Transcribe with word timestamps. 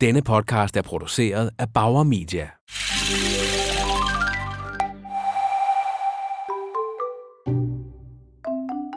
Denne 0.00 0.22
podcast 0.22 0.76
er 0.76 0.82
produceret 0.82 1.50
af 1.58 1.66
Bauer 1.74 2.02
Media. 2.02 2.48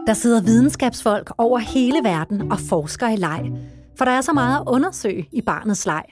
Der 0.08 0.14
sidder 0.14 0.42
videnskabsfolk 0.42 1.32
over 1.38 1.60
hele 1.60 2.00
verden 2.04 2.52
og 2.52 2.60
forsker 2.60 3.08
i 3.10 3.16
leg. 3.16 3.52
For 3.98 4.06
der 4.06 4.12
er 4.12 4.22
så 4.22 4.34
meget 4.34 4.58
at 4.60 4.64
undersøge 4.68 5.28
i 5.32 5.42
barnets 5.42 5.86
leg. 5.86 6.04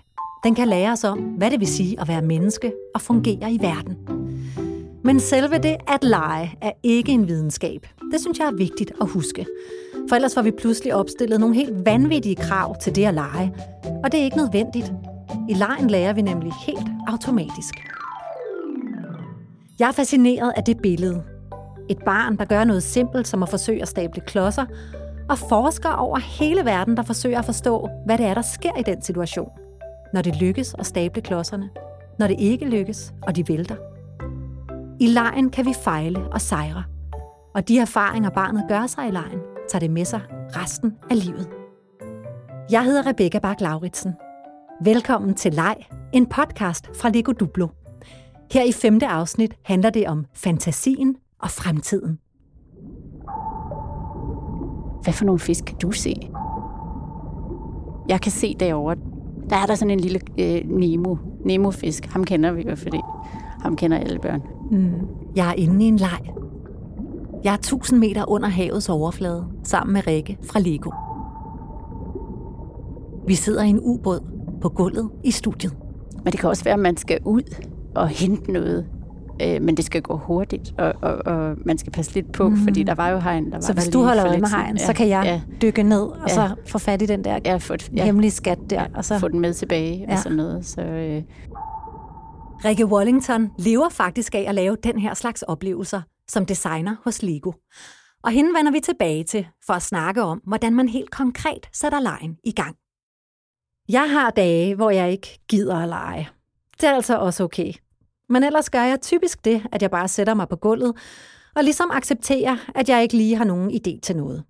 Den 0.43 0.55
kan 0.55 0.67
lære 0.67 0.91
os 0.91 1.03
om, 1.03 1.19
hvad 1.19 1.51
det 1.51 1.59
vil 1.59 1.67
sige 1.67 2.01
at 2.01 2.07
være 2.07 2.21
menneske 2.21 2.73
og 2.95 3.01
fungere 3.01 3.51
i 3.51 3.57
verden. 3.61 4.14
Men 5.05 5.19
selve 5.19 5.57
det 5.57 5.75
at 5.87 6.03
lege 6.03 6.57
er 6.61 6.71
ikke 6.83 7.11
en 7.11 7.27
videnskab. 7.27 7.87
Det 8.11 8.21
synes 8.21 8.39
jeg 8.39 8.47
er 8.47 8.55
vigtigt 8.55 8.91
at 9.01 9.07
huske. 9.09 9.45
For 10.09 10.15
ellers 10.15 10.33
får 10.33 10.41
vi 10.41 10.51
pludselig 10.51 10.95
opstillet 10.95 11.39
nogle 11.39 11.55
helt 11.55 11.85
vanvittige 11.85 12.35
krav 12.35 12.75
til 12.81 12.95
det 12.95 13.05
at 13.05 13.13
lege. 13.13 13.53
Og 14.03 14.11
det 14.11 14.19
er 14.19 14.23
ikke 14.23 14.37
nødvendigt. 14.37 14.93
I 15.49 15.53
lejen 15.53 15.89
lærer 15.89 16.13
vi 16.13 16.21
nemlig 16.21 16.51
helt 16.67 16.87
automatisk. 17.07 17.75
Jeg 19.79 19.87
er 19.87 19.91
fascineret 19.91 20.53
af 20.57 20.63
det 20.63 20.77
billede. 20.81 21.23
Et 21.89 21.99
barn, 22.05 22.37
der 22.37 22.45
gør 22.45 22.63
noget 22.63 22.83
simpelt 22.83 23.27
som 23.27 23.43
at 23.43 23.49
forsøge 23.49 23.81
at 23.81 23.87
stable 23.87 24.21
klodser, 24.21 24.65
og 25.29 25.37
forskere 25.37 25.95
over 25.95 26.19
hele 26.19 26.65
verden, 26.65 26.97
der 26.97 27.03
forsøger 27.03 27.39
at 27.39 27.45
forstå, 27.45 27.89
hvad 28.05 28.17
det 28.17 28.25
er, 28.25 28.33
der 28.33 28.41
sker 28.41 28.79
i 28.79 28.83
den 28.83 29.01
situation. 29.01 29.49
Når 30.13 30.21
det 30.21 30.35
lykkes 30.41 30.75
at 30.79 30.85
stable 30.85 31.21
klodserne. 31.21 31.69
Når 32.19 32.27
det 32.27 32.35
ikke 32.39 32.65
lykkes, 32.65 33.13
og 33.21 33.35
de 33.35 33.47
vælter. 33.47 33.94
I 34.99 35.07
lejen 35.07 35.49
kan 35.49 35.65
vi 35.65 35.73
fejle 35.83 36.27
og 36.31 36.41
sejre. 36.41 36.83
Og 37.55 37.67
de 37.67 37.79
erfaringer, 37.79 38.29
barnet 38.29 38.65
gør 38.67 38.87
sig 38.87 39.07
i 39.07 39.11
lejen, 39.11 39.39
tager 39.69 39.79
det 39.79 39.91
med 39.91 40.05
sig 40.05 40.21
resten 40.31 40.93
af 41.09 41.25
livet. 41.25 41.49
Jeg 42.71 42.83
hedder 42.83 43.07
Rebecca 43.07 43.39
Bak 43.39 43.61
lauritsen 43.61 44.13
Velkommen 44.83 45.35
til 45.35 45.53
Leg, 45.53 45.75
en 46.13 46.25
podcast 46.25 46.89
fra 46.97 47.09
Lego 47.09 47.31
Duplo. 47.31 47.67
Her 48.53 48.63
i 48.63 48.71
femte 48.71 49.07
afsnit 49.07 49.55
handler 49.65 49.89
det 49.89 50.07
om 50.07 50.25
fantasien 50.33 51.15
og 51.39 51.49
fremtiden. 51.49 52.19
Hvad 55.03 55.13
for 55.13 55.25
nogle 55.25 55.39
fisk 55.39 55.65
kan 55.65 55.77
du 55.77 55.91
se? 55.91 56.13
Jeg 58.09 58.21
kan 58.21 58.31
se 58.31 58.55
derovre, 58.59 58.95
der 59.49 59.55
er 59.55 59.65
der 59.65 59.75
sådan 59.75 59.91
en 59.91 59.99
lille 59.99 60.19
øh, 60.39 60.61
Nemo, 60.69 61.15
Nemo-fisk. 61.45 62.05
Ham 62.05 62.23
kender 62.23 62.51
vi 62.51 62.61
jo, 62.69 62.75
fordi 62.75 62.99
ham 63.61 63.75
kender 63.75 63.97
alle 63.97 64.19
børn. 64.19 64.54
Mm. 64.71 64.91
Jeg 65.35 65.49
er 65.49 65.53
inde 65.53 65.85
i 65.85 65.87
en 65.87 65.97
leg. 65.97 66.19
Jeg 67.43 67.51
er 67.51 67.57
1000 67.57 67.99
meter 67.99 68.29
under 68.29 68.47
havets 68.47 68.89
overflade, 68.89 69.45
sammen 69.63 69.93
med 69.93 70.07
Rikke 70.07 70.37
fra 70.43 70.59
Lego. 70.59 70.91
Vi 73.27 73.35
sidder 73.35 73.63
i 73.63 73.69
en 73.69 73.79
ubåd 73.79 74.19
på 74.61 74.69
gulvet 74.69 75.09
i 75.23 75.31
studiet. 75.31 75.75
Men 76.23 76.31
det 76.31 76.39
kan 76.39 76.49
også 76.49 76.63
være, 76.63 76.73
at 76.73 76.79
man 76.79 76.97
skal 76.97 77.19
ud 77.25 77.63
og 77.95 78.07
hente 78.07 78.51
noget. 78.51 78.85
Øh, 79.41 79.61
men 79.61 79.77
det 79.77 79.85
skal 79.85 80.01
gå 80.01 80.17
hurtigt, 80.17 80.73
og, 80.77 80.93
og, 81.01 81.17
og 81.25 81.55
man 81.65 81.77
skal 81.77 81.91
passe 81.93 82.13
lidt 82.13 82.31
på, 82.31 82.49
mm. 82.49 82.57
fordi 82.57 82.83
der 82.83 82.95
var 82.95 83.09
jo 83.09 83.19
hegn. 83.19 83.45
Der 83.45 83.51
var 83.51 83.61
så 83.61 83.73
hvis 83.73 83.87
du 83.87 84.03
holder 84.03 84.27
øje 84.27 84.37
med 84.37 84.47
hegn, 84.47 84.77
ja, 84.77 84.85
så 84.85 84.93
kan 84.93 85.09
jeg 85.09 85.23
ja, 85.25 85.41
dykke 85.61 85.83
ned, 85.83 86.01
og 86.01 86.27
ja, 86.27 86.33
så 86.33 86.49
få 86.65 86.77
fat 86.77 87.01
i 87.01 87.05
den 87.05 87.23
der 87.23 87.39
ja, 87.45 87.57
få, 87.57 87.75
ja, 87.95 88.05
hemmelige 88.05 88.31
skat 88.31 88.59
der. 88.69 88.81
Ja, 88.81 88.87
og 88.93 89.05
så 89.05 89.19
få 89.19 89.27
den 89.27 89.39
med 89.39 89.53
tilbage 89.53 90.05
ja. 90.07 90.13
og 90.13 90.19
sådan 90.19 90.37
noget. 90.37 90.65
Så, 90.65 90.81
øh. 90.81 91.21
Rikke 92.63 92.85
Wallington 92.85 93.51
lever 93.57 93.89
faktisk 93.89 94.35
af 94.35 94.45
at 94.47 94.55
lave 94.55 94.77
den 94.83 94.99
her 94.99 95.13
slags 95.13 95.41
oplevelser 95.41 96.01
som 96.27 96.45
designer 96.45 96.95
hos 97.03 97.23
Lego. 97.23 97.51
Og 98.23 98.31
hende 98.31 98.49
vender 98.57 98.71
vi 98.71 98.79
tilbage 98.79 99.23
til 99.23 99.47
for 99.65 99.73
at 99.73 99.81
snakke 99.81 100.21
om, 100.21 100.41
hvordan 100.45 100.73
man 100.75 100.89
helt 100.89 101.11
konkret 101.11 101.69
sætter 101.73 101.99
lejen 101.99 102.37
i 102.43 102.51
gang. 102.51 102.75
Jeg 103.89 104.11
har 104.11 104.29
dage, 104.29 104.75
hvor 104.75 104.89
jeg 104.89 105.11
ikke 105.11 105.39
gider 105.47 105.75
at 105.75 105.89
lege. 105.89 106.29
Det 106.81 106.89
er 106.89 106.93
altså 106.93 107.17
også 107.17 107.43
okay. 107.43 107.73
Men 108.29 108.43
ellers 108.43 108.69
gør 108.69 108.83
jeg 108.83 109.01
typisk 109.01 109.45
det, 109.45 109.67
at 109.71 109.81
jeg 109.81 109.91
bare 109.91 110.07
sætter 110.07 110.33
mig 110.33 110.49
på 110.49 110.55
gulvet 110.55 110.97
og 111.55 111.63
ligesom 111.63 111.91
accepterer, 111.91 112.57
at 112.75 112.89
jeg 112.89 113.03
ikke 113.03 113.17
lige 113.17 113.35
har 113.35 113.45
nogen 113.45 113.71
idé 113.71 113.99
til 113.99 114.15
noget. 114.15 114.43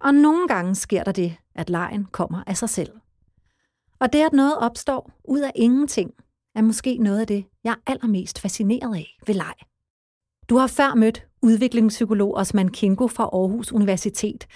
Og 0.00 0.14
nogle 0.14 0.48
gange 0.48 0.74
sker 0.74 1.04
der 1.04 1.12
det, 1.12 1.36
at 1.54 1.70
lejen 1.70 2.04
kommer 2.04 2.42
af 2.46 2.56
sig 2.56 2.68
selv. 2.68 2.92
Og 4.00 4.12
det, 4.12 4.22
at 4.22 4.32
noget 4.32 4.58
opstår 4.58 5.10
ud 5.24 5.40
af 5.40 5.52
ingenting, 5.54 6.10
er 6.54 6.62
måske 6.62 6.96
noget 6.96 7.20
af 7.20 7.26
det, 7.26 7.44
jeg 7.64 7.70
er 7.70 7.90
allermest 7.92 8.40
fascineret 8.40 8.96
af 8.96 9.18
ved 9.26 9.34
leg. 9.34 9.54
Du 10.48 10.56
har 10.56 10.66
før 10.66 10.94
mødt 10.94 11.26
udviklingspsykolog 11.42 12.34
Osman 12.36 12.68
Kingo 12.68 13.06
fra 13.06 13.24
Aarhus 13.24 13.72
Universitet. 13.72 14.46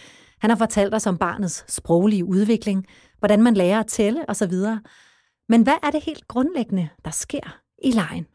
Han 0.41 0.51
har 0.51 0.57
fortalt 0.57 0.95
os 0.95 1.07
om 1.07 1.19
barnets 1.19 1.75
sproglige 1.75 2.25
udvikling, 2.25 2.87
hvordan 3.19 3.43
man 3.43 3.55
lærer 3.55 3.81
at 3.81 3.87
tælle 3.87 4.31
osv. 4.31 4.53
Men 5.49 5.63
hvad 5.63 5.75
er 5.83 5.91
det 5.91 6.05
helt 6.05 6.29
grundlæggende, 6.29 6.89
der 7.05 7.11
sker 7.11 7.61
i 7.83 7.91
lejen? 7.91 8.27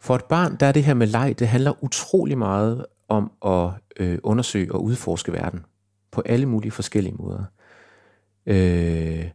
For 0.00 0.14
et 0.14 0.24
barn, 0.24 0.56
der 0.60 0.66
er 0.66 0.72
det 0.72 0.84
her 0.84 0.94
med 0.94 1.06
leg, 1.06 1.38
det 1.38 1.48
handler 1.48 1.84
utrolig 1.84 2.38
meget 2.38 2.86
om 3.08 3.32
at 3.46 3.70
øh, 3.96 4.18
undersøge 4.22 4.72
og 4.72 4.84
udforske 4.84 5.32
verden 5.32 5.64
på 6.12 6.22
alle 6.26 6.46
mulige 6.46 6.72
forskellige 6.72 7.14
måder. 7.14 7.44
Øh, 8.46 9.30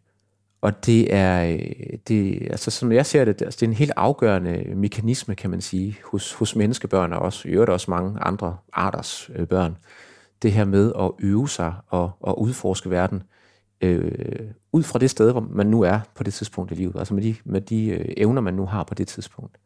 og 0.62 0.86
det 0.86 1.14
er, 1.14 1.53
øh, 1.53 1.97
det, 2.08 2.47
altså 2.52 2.72
som 2.72 2.92
jeg 2.92 3.06
ser 3.06 3.25
det, 3.25 3.42
altså 3.42 3.58
det 3.59 3.66
er 3.66 3.70
en 3.70 3.75
helt 3.75 3.92
afgørende 3.96 4.64
mekanisme, 4.75 5.36
kan 5.36 5.50
man 5.50 5.62
sige, 5.62 5.97
hos, 6.06 6.34
hos 6.34 6.56
menneskebørn 6.56 7.14
og 7.14 7.20
også, 7.20 7.47
i 7.47 7.52
øvrigt 7.52 7.72
også 7.72 7.92
mange 7.92 8.20
andre 8.20 8.58
arters 8.74 9.30
øh, 9.36 9.48
børn. 9.48 9.78
Det 10.42 10.52
her 10.52 10.66
med 10.66 10.94
at 11.00 11.12
øve 11.19 11.50
sig 11.50 11.74
og, 11.88 12.12
og 12.19 12.42
udforske 12.42 12.90
verden 12.90 13.24
øh, 13.81 14.12
ud 14.72 14.84
fra 14.84 15.00
det 15.00 15.09
sted, 15.09 15.31
hvor 15.31 15.48
man 15.52 15.68
nu 15.68 15.81
er 15.81 16.00
på 16.16 16.24
det 16.24 16.34
tidspunkt 16.34 16.72
i 16.72 16.75
livet, 16.75 16.96
altså 16.96 17.14
med 17.14 17.24
de, 17.24 17.36
med 17.44 17.62
de 17.62 17.86
øh, 17.86 18.14
evner, 18.18 18.42
man 18.42 18.53
nu 18.53 18.66
har 18.66 18.84
på 18.84 18.94
det 18.94 19.08
tidspunkt. 19.08 19.58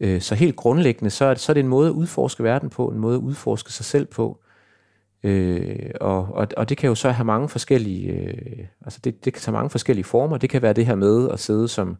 Øh, 0.00 0.20
så 0.20 0.34
helt 0.34 0.56
grundlæggende, 0.56 1.10
så 1.10 1.24
er, 1.24 1.34
det, 1.34 1.40
så 1.40 1.52
er 1.52 1.54
det 1.54 1.60
en 1.60 1.68
måde 1.68 1.88
at 1.88 1.92
udforske 1.92 2.42
verden 2.42 2.70
på, 2.70 2.88
en 2.88 2.98
måde 2.98 3.14
at 3.14 3.20
udforske 3.20 3.72
sig 3.72 3.84
selv 3.84 4.06
på, 4.06 4.40
øh, 5.22 5.90
og, 6.00 6.28
og, 6.34 6.48
og 6.56 6.68
det 6.68 6.76
kan 6.76 6.88
jo 6.88 6.94
så 6.94 7.10
have 7.10 7.24
mange 7.24 7.48
forskellige, 7.48 8.12
øh, 8.12 8.66
altså 8.84 9.00
det, 9.04 9.24
det 9.24 9.32
kan 9.32 9.40
tage 9.40 9.52
mange 9.52 9.70
forskellige 9.70 10.04
former. 10.04 10.36
Det 10.36 10.50
kan 10.50 10.62
være 10.62 10.72
det 10.72 10.86
her 10.86 10.94
med 10.94 11.30
at 11.30 11.40
sidde 11.40 11.68
som, 11.68 11.96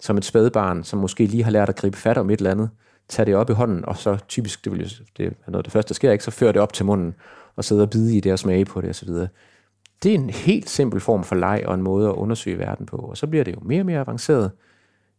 som 0.00 0.16
et 0.16 0.24
spædbarn, 0.24 0.84
som 0.84 0.98
måske 0.98 1.26
lige 1.26 1.44
har 1.44 1.50
lært 1.50 1.68
at 1.68 1.76
gribe 1.76 1.96
fat 1.96 2.18
om 2.18 2.30
et 2.30 2.38
eller 2.38 2.50
andet, 2.50 2.70
tage 3.08 3.26
det 3.26 3.34
op 3.34 3.50
i 3.50 3.52
hånden, 3.52 3.84
og 3.84 3.96
så 3.96 4.18
typisk, 4.28 4.64
det, 4.64 4.72
vil 4.72 4.80
jo, 4.80 5.04
det 5.16 5.26
er 5.26 5.50
noget 5.50 5.58
af 5.58 5.64
det 5.64 5.72
første, 5.72 5.88
der 5.88 5.94
sker, 5.94 6.12
ikke? 6.12 6.24
så 6.24 6.30
fører 6.30 6.52
det 6.52 6.62
op 6.62 6.72
til 6.72 6.84
munden, 6.84 7.14
og 7.56 7.64
sidder 7.64 7.82
og 7.82 7.90
bide 7.90 8.16
i 8.16 8.20
det 8.20 8.32
og 8.32 8.38
smage 8.38 8.64
på 8.64 8.80
det 8.80 8.90
osv 8.90 9.08
det 10.04 10.10
er 10.10 10.14
en 10.14 10.30
helt 10.30 10.70
simpel 10.70 11.00
form 11.00 11.24
for 11.24 11.34
leg 11.34 11.62
og 11.66 11.74
en 11.74 11.82
måde 11.82 12.08
at 12.08 12.14
undersøge 12.14 12.58
verden 12.58 12.86
på. 12.86 12.96
Og 12.96 13.16
så 13.16 13.26
bliver 13.26 13.44
det 13.44 13.54
jo 13.54 13.60
mere 13.60 13.82
og 13.82 13.86
mere 13.86 14.00
avanceret. 14.00 14.50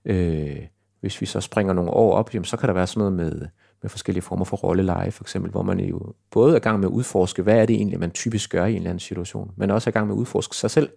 Øh, 0.06 0.58
hvis 1.02 1.22
vi 1.22 1.26
så 1.26 1.42
springer 1.42 1.74
nogle 1.74 1.92
år 1.92 2.14
op, 2.16 2.34
jamen, 2.34 2.46
så 2.46 2.58
kan 2.58 2.68
der 2.68 2.74
være 2.74 2.88
sådan 2.88 3.00
noget 3.00 3.14
med, 3.14 3.48
med 3.86 3.90
forskellige 3.90 4.22
former 4.22 4.46
for 4.46 4.58
rolleleje, 4.58 5.12
for 5.12 5.24
eksempel, 5.24 5.52
hvor 5.52 5.62
man 5.62 5.80
jo 5.80 6.14
både 6.32 6.52
er 6.52 6.58
i 6.58 6.60
gang 6.60 6.80
med 6.80 6.88
at 6.88 6.92
udforske, 6.92 7.42
hvad 7.42 7.58
er 7.58 7.66
det 7.66 7.76
egentlig, 7.76 8.00
man 8.00 8.12
typisk 8.12 8.52
gør 8.52 8.66
i 8.66 8.72
en 8.72 8.76
eller 8.76 8.90
anden 8.90 9.00
situation, 9.00 9.52
men 9.56 9.72
også 9.72 9.90
er 9.90 9.92
i 9.92 9.94
gang 9.94 10.08
med 10.08 10.16
at 10.16 10.20
udforske 10.20 10.56
sig 10.56 10.72
selv. 10.72 10.90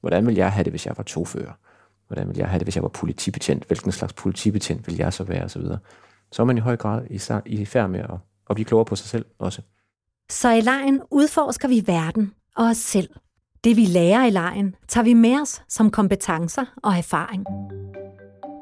Hvordan 0.00 0.26
vil 0.26 0.34
jeg 0.34 0.52
have 0.52 0.64
det, 0.64 0.72
hvis 0.72 0.86
jeg 0.86 0.94
var 0.96 1.04
tofører? 1.04 1.52
Hvordan 2.08 2.28
vil 2.28 2.36
jeg 2.36 2.48
have 2.48 2.58
det, 2.58 2.66
hvis 2.66 2.76
jeg 2.76 2.82
var 2.82 2.88
politibetjent? 2.88 3.64
Hvilken 3.64 3.92
slags 3.92 4.12
politibetjent 4.12 4.86
vil 4.86 4.96
jeg 4.96 5.12
så 5.12 5.24
være? 5.24 5.44
Og 5.44 5.50
så, 5.50 5.58
videre. 5.58 5.78
så 6.32 6.42
er 6.42 6.46
man 6.46 6.56
i 6.56 6.60
høj 6.60 6.76
grad 6.76 7.02
i, 7.10 7.20
i 7.46 7.64
færd 7.64 7.90
med 7.90 8.00
at, 8.00 8.10
at 8.50 8.54
blive 8.56 8.64
klogere 8.64 8.84
på 8.84 8.96
sig 8.96 9.08
selv 9.08 9.24
også. 9.38 9.62
Så 10.30 10.50
i 10.50 10.60
lejen 10.60 11.00
udforsker 11.10 11.68
vi 11.68 11.82
verden 11.86 12.34
og 12.56 12.66
os 12.66 12.76
selv. 12.76 13.08
Det 13.64 13.76
vi 13.76 13.84
lærer 13.84 14.26
i 14.26 14.30
lejen, 14.30 14.74
tager 14.88 15.04
vi 15.04 15.14
med 15.14 15.40
os 15.40 15.62
som 15.68 15.90
kompetencer 15.90 16.64
og 16.82 16.98
erfaring. 16.98 17.46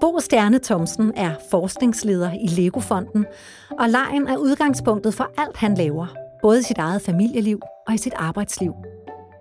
Bo 0.00 0.21
Stjerne 0.21 0.59
Thomsen 0.59 1.12
er 1.16 1.31
forskningsleder 1.50 2.32
i 2.32 2.47
Legofonden, 2.47 3.27
og 3.71 3.88
lejen 3.88 4.28
er 4.28 4.37
udgangspunktet 4.37 5.15
for 5.15 5.31
alt, 5.38 5.56
han 5.56 5.75
laver, 5.75 6.06
både 6.43 6.60
i 6.60 6.62
sit 6.62 6.78
eget 6.78 7.03
familieliv 7.03 7.60
og 7.87 7.94
i 7.94 7.99
sit 7.99 8.12
arbejdsliv. 8.16 8.72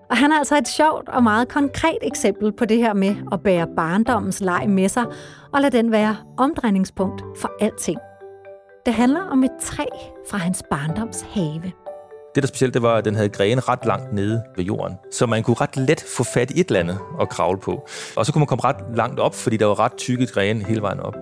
Og 0.10 0.18
han 0.18 0.32
er 0.32 0.38
altså 0.38 0.58
et 0.58 0.68
sjovt 0.68 1.10
og 1.10 1.24
meget 1.24 1.48
konkret 1.48 1.98
eksempel 2.02 2.52
på 2.52 2.66
det 2.66 2.78
her 2.78 2.94
med 2.94 3.16
at 3.32 3.42
bære 3.44 3.68
barndommens 3.76 4.42
leg 4.42 4.66
med 4.70 4.90
sig 4.90 5.06
og 5.54 5.62
lade 5.62 5.78
den 5.78 5.92
være 5.92 6.16
omdrejningspunkt 6.38 7.24
for 7.38 7.52
alting. 7.62 8.00
Det 8.86 8.94
handler 8.94 9.22
om 9.22 9.44
et 9.44 9.52
træ 9.62 9.86
fra 10.30 10.38
hans 10.38 10.64
barndoms 10.70 11.22
have. 11.22 11.83
Det, 12.36 12.44
der 12.44 12.48
specielt, 12.48 12.74
det 12.74 12.82
var, 12.82 12.96
at 12.96 13.06
den 13.06 13.16
havde 13.16 13.30
grene 13.30 13.62
ret 13.62 13.86
langt 13.86 14.14
nede 14.14 14.44
ved 14.56 14.64
jorden. 14.64 14.98
Så 15.12 15.26
man 15.26 15.44
kunne 15.44 15.56
ret 15.62 15.78
let 15.78 16.06
få 16.18 16.24
fat 16.24 16.52
i 16.52 16.60
et 16.60 16.68
eller 16.68 16.80
andet 16.80 16.98
og 17.20 17.30
kravle 17.30 17.60
på. 17.60 17.88
Og 18.16 18.26
så 18.26 18.32
kunne 18.32 18.40
man 18.40 18.48
komme 18.48 18.64
ret 18.64 18.96
langt 18.96 19.20
op, 19.20 19.36
fordi 19.36 19.58
der 19.58 19.66
var 19.66 19.80
ret 19.80 19.94
tykke 19.98 20.26
grene 20.26 20.64
hele 20.64 20.82
vejen 20.82 21.00
op. 21.00 21.16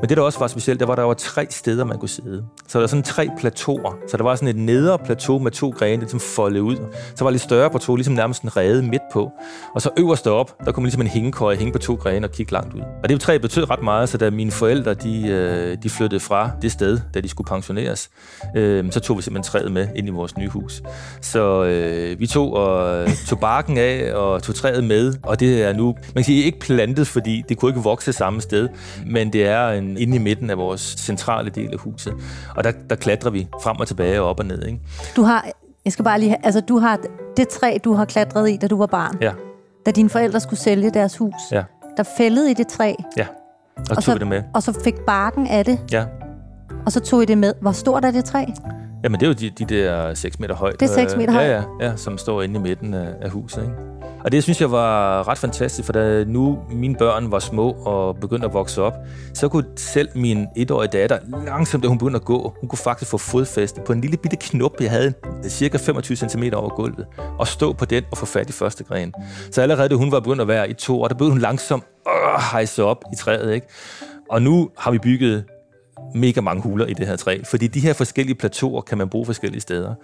Men 0.00 0.08
det, 0.08 0.16
der 0.16 0.22
også 0.22 0.38
var 0.38 0.46
specielt, 0.46 0.80
der 0.80 0.86
var, 0.86 0.92
at 0.92 0.98
der 0.98 1.04
var 1.04 1.14
tre 1.14 1.46
steder, 1.50 1.84
man 1.84 1.98
kunne 1.98 2.08
sidde. 2.08 2.44
Så 2.68 2.78
der 2.78 2.82
var 2.82 2.86
sådan 2.86 3.02
tre 3.02 3.28
plateauer. 3.38 3.96
Så 4.08 4.16
der 4.16 4.22
var 4.22 4.34
sådan 4.34 4.48
et 4.48 4.56
nedre 4.56 4.98
plateau 4.98 5.38
med 5.38 5.50
to 5.50 5.70
grene, 5.70 5.94
som 5.94 6.00
ligesom 6.00 6.20
foldede 6.20 6.62
ud. 6.62 6.76
Så 7.14 7.24
var 7.24 7.30
lidt 7.30 7.42
større 7.42 7.70
plateau, 7.70 7.96
ligesom 7.96 8.14
nærmest 8.14 8.42
en 8.42 8.56
rede 8.56 8.82
midt 8.82 9.02
på. 9.12 9.30
Og 9.74 9.82
så 9.82 9.90
øverst 9.98 10.26
op, 10.26 10.58
der 10.64 10.72
kunne 10.72 10.82
man 10.82 10.86
ligesom 10.86 11.02
en 11.02 11.08
hængekøje 11.08 11.56
hænge 11.56 11.72
på 11.72 11.78
to 11.78 11.94
grene 11.94 12.26
og 12.26 12.32
kigge 12.32 12.52
langt 12.52 12.74
ud. 12.74 12.80
Og 13.02 13.08
det 13.08 13.20
tre 13.20 13.38
betød 13.38 13.70
ret 13.70 13.82
meget, 13.82 14.08
så 14.08 14.18
da 14.18 14.30
mine 14.30 14.50
forældre 14.50 14.94
de, 14.94 15.28
øh, 15.28 15.76
de 15.82 15.90
flyttede 15.90 16.20
fra 16.20 16.50
det 16.62 16.72
sted, 16.72 17.00
da 17.14 17.20
de 17.20 17.28
skulle 17.28 17.48
pensioneres, 17.48 18.10
øh, 18.56 18.92
så 18.92 19.00
tog 19.00 19.16
vi 19.16 19.22
simpelthen 19.22 19.50
træet 19.50 19.72
med 19.72 19.88
ind 19.96 20.08
i 20.08 20.10
vores 20.10 20.36
nye 20.36 20.48
hus. 20.48 20.82
Så 21.20 21.64
øh, 21.64 22.20
vi 22.20 22.26
tog, 22.26 22.52
og, 22.52 23.06
tog 23.26 23.40
barken 23.40 23.78
af 23.78 24.12
og 24.14 24.42
tog 24.42 24.54
træet 24.54 24.84
med, 24.84 25.14
og 25.22 25.40
det 25.40 25.62
er 25.62 25.72
nu, 25.72 25.84
man 25.86 26.14
kan 26.14 26.24
sige, 26.24 26.44
ikke 26.44 26.58
plantet, 26.58 27.06
fordi 27.06 27.42
det 27.48 27.56
kunne 27.56 27.70
ikke 27.70 27.82
vokse 27.82 28.12
samme 28.12 28.40
sted, 28.40 28.68
men 29.06 29.32
det 29.32 29.46
er 29.46 29.68
en, 29.68 29.87
inde 29.96 30.16
i 30.16 30.18
midten 30.18 30.50
af 30.50 30.58
vores 30.58 30.80
centrale 30.80 31.50
del 31.50 31.72
af 31.72 31.78
huset. 31.78 32.14
Og 32.56 32.64
der, 32.64 32.72
der 32.90 32.96
klatrer 32.96 33.30
vi 33.30 33.48
frem 33.62 33.76
og 33.80 33.88
tilbage 33.88 34.20
og 34.20 34.28
op 34.28 34.38
og 34.40 34.46
ned. 34.46 34.66
Ikke? 34.66 34.80
Du 35.16 35.22
har, 35.22 35.46
jeg 35.84 35.92
skal 35.92 36.04
bare 36.04 36.18
lige, 36.20 36.28
have- 36.30 36.44
altså 36.46 36.60
du 36.60 36.78
har 36.78 36.98
det 37.36 37.48
træ, 37.48 37.78
du 37.84 37.92
har 37.92 38.04
klatret 38.04 38.50
i, 38.50 38.56
da 38.56 38.66
du 38.66 38.76
var 38.78 38.86
barn. 38.86 39.14
Ja, 39.20 39.32
Da 39.86 39.90
dine 39.90 40.08
forældre 40.10 40.40
skulle 40.40 40.60
sælge 40.60 40.90
deres 40.90 41.16
hus. 41.16 41.34
ja, 41.52 41.62
Der 41.96 42.02
fældede 42.16 42.50
i 42.50 42.54
det 42.54 42.66
træ, 42.68 42.94
ja. 43.16 43.26
Og, 43.76 43.84
Og 43.96 44.02
så- 44.02 44.14
det 44.18 44.26
med. 44.26 44.42
og 44.54 44.62
så 44.62 44.80
fik 44.84 44.94
barken 45.06 45.46
af 45.46 45.64
det, 45.64 45.78
Ja. 45.92 46.04
og 46.86 46.92
så 46.92 47.00
tog 47.00 47.22
I 47.22 47.26
det 47.26 47.38
med. 47.38 47.52
Hvor 47.60 47.72
stort 47.72 48.04
er 48.04 48.10
det 48.10 48.24
træ? 48.24 48.44
Jamen, 49.04 49.20
det 49.20 49.26
er 49.26 49.30
jo 49.30 49.34
de, 49.34 49.50
de 49.50 49.64
der 49.64 50.14
6 50.14 50.40
meter 50.40 50.54
højt. 50.54 50.80
Det 50.80 50.90
er 50.90 50.94
seks 50.94 51.12
øh, 51.12 51.18
meter 51.18 51.40
Ja, 51.40 51.56
ja, 51.56 51.62
ja, 51.80 51.96
som 51.96 52.18
står 52.18 52.42
inde 52.42 52.60
i 52.60 52.62
midten 52.62 52.94
af, 52.94 53.08
af 53.20 53.30
huset. 53.30 53.62
Ikke? 53.62 53.74
Og 54.24 54.32
det 54.32 54.42
synes 54.42 54.60
jeg 54.60 54.70
var 54.70 55.28
ret 55.28 55.38
fantastisk, 55.38 55.86
for 55.86 55.92
da 55.92 56.24
nu 56.24 56.58
mine 56.70 56.94
børn 56.94 57.30
var 57.30 57.38
små 57.38 57.70
og 57.70 58.16
begyndte 58.16 58.46
at 58.46 58.52
vokse 58.54 58.82
op, 58.82 58.94
så 59.34 59.48
kunne 59.48 59.64
selv 59.76 60.08
min 60.14 60.46
etårige 60.56 60.88
datter, 60.88 61.18
langsomt 61.46 61.82
da 61.82 61.88
hun 61.88 61.98
begyndte 61.98 62.16
at 62.16 62.24
gå, 62.24 62.54
hun 62.60 62.68
kunne 62.68 62.78
faktisk 62.78 63.10
få 63.10 63.18
fodfæste 63.18 63.80
på 63.86 63.92
en 63.92 64.00
lille 64.00 64.16
bitte 64.16 64.36
knop, 64.36 64.80
jeg 64.80 64.90
havde 64.90 65.14
cirka 65.48 65.78
25 65.78 66.16
cm 66.16 66.42
over 66.52 66.68
gulvet, 66.68 67.06
og 67.38 67.48
stå 67.48 67.72
på 67.72 67.84
den 67.84 68.04
og 68.10 68.18
få 68.18 68.26
fat 68.26 68.50
i 68.50 68.52
første 68.52 68.84
gren. 68.84 69.14
Så 69.50 69.62
allerede 69.62 69.88
da 69.88 69.94
hun 69.94 70.12
var 70.12 70.20
begyndt 70.20 70.42
at 70.42 70.48
være 70.48 70.70
i 70.70 70.74
to 70.74 71.02
år, 71.02 71.08
der 71.08 71.14
begyndte 71.14 71.32
hun 71.32 71.40
langsomt 71.40 71.84
at 72.06 72.42
hejse 72.52 72.84
op 72.84 73.04
i 73.12 73.16
træet. 73.16 73.54
Ikke? 73.54 73.66
Og 74.30 74.42
nu 74.42 74.70
har 74.78 74.90
vi 74.90 74.98
bygget 74.98 75.44
mega 76.14 76.40
mange 76.40 76.62
huler 76.62 76.86
i 76.86 76.92
det 76.92 77.06
her 77.06 77.16
træ, 77.16 77.38
fordi 77.44 77.66
de 77.66 77.80
her 77.80 77.92
forskellige 77.92 78.34
plateauer 78.34 78.80
kan 78.80 78.98
man 78.98 79.08
bruge 79.08 79.26
forskellige 79.26 79.60
steder. 79.60 79.94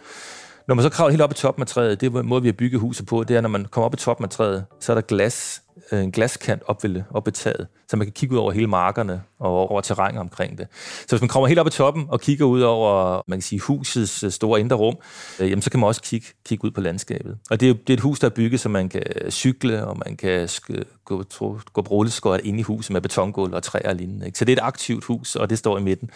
Når 0.69 0.75
man 0.75 0.83
så 0.83 0.89
kravler 0.89 1.11
helt 1.11 1.23
op 1.23 1.31
i 1.31 1.35
toppen 1.35 1.63
af 1.63 1.67
træet, 1.67 2.01
det 2.01 2.15
er 2.15 2.23
måde, 2.23 2.43
vi 2.43 2.49
har 2.49 2.53
bygget 2.53 2.81
huset 2.81 3.07
på, 3.07 3.25
det 3.25 3.37
er, 3.37 3.41
når 3.41 3.49
man 3.49 3.65
kommer 3.65 3.87
op 3.87 3.95
i 3.95 3.97
toppen 3.97 4.25
af 4.25 4.31
træet, 4.31 4.65
så 4.81 4.93
er 4.93 4.95
der 4.95 5.03
glas, 5.03 5.63
øh, 5.93 6.03
en 6.03 6.13
glaskant 6.13 6.63
op 6.67 6.85
ved, 6.85 7.03
op 7.11 7.27
ved 7.27 7.33
taget, 7.33 7.67
så 7.89 7.97
man 7.97 8.07
kan 8.07 8.13
kigge 8.13 8.35
ud 8.35 8.41
over 8.41 8.53
hele 8.53 8.67
markerne 8.67 9.23
og 9.39 9.71
over 9.71 9.81
terrænet 9.81 10.21
omkring 10.21 10.59
det. 10.59 10.67
Så 11.01 11.07
hvis 11.11 11.21
man 11.21 11.29
kommer 11.29 11.47
helt 11.47 11.61
op 11.61 11.67
i 11.67 11.71
toppen 11.71 12.07
og 12.09 12.21
kigger 12.21 12.45
ud 12.45 12.61
over, 12.61 13.23
man 13.29 13.39
kan 13.39 13.43
sige, 13.43 13.61
husets 13.61 14.23
øh, 14.23 14.31
store 14.31 14.61
indre 14.61 14.77
rum, 14.77 14.97
øh, 15.41 15.51
jamen 15.51 15.63
så 15.63 15.71
kan 15.71 15.81
man 15.81 15.87
også 15.87 16.03
kigge, 16.03 16.27
kigge 16.47 16.65
ud 16.65 16.71
på 16.71 16.81
landskabet. 16.81 17.39
Og 17.51 17.61
det 17.61 17.71
er, 17.71 17.75
det 17.75 17.91
er 17.91 17.95
et 17.95 18.01
hus, 18.01 18.19
der 18.19 18.27
er 18.27 18.35
bygget, 18.35 18.61
så 18.61 18.69
man 18.69 18.89
kan 18.89 19.03
øh, 19.23 19.31
cykle, 19.31 19.87
og 19.87 19.99
man 20.07 20.17
kan 20.17 20.45
sk- 20.45 21.03
gå, 21.05 21.23
tro, 21.23 21.59
gå 21.73 21.81
rulleskøjt 21.81 22.41
ind 22.45 22.61
i 22.61 22.63
huset 22.63 22.93
med 22.93 23.01
betongulv 23.01 23.55
og 23.55 23.63
træer 23.63 23.89
og 23.89 23.95
lignende. 23.95 24.27
Ikke? 24.27 24.39
Så 24.39 24.45
det 24.45 24.53
er 24.53 24.63
et 24.63 24.67
aktivt 24.67 25.05
hus, 25.05 25.37
og 25.37 25.51
det 25.51 25.59
står 25.59 25.79
i 25.79 25.83
midten 25.83 26.11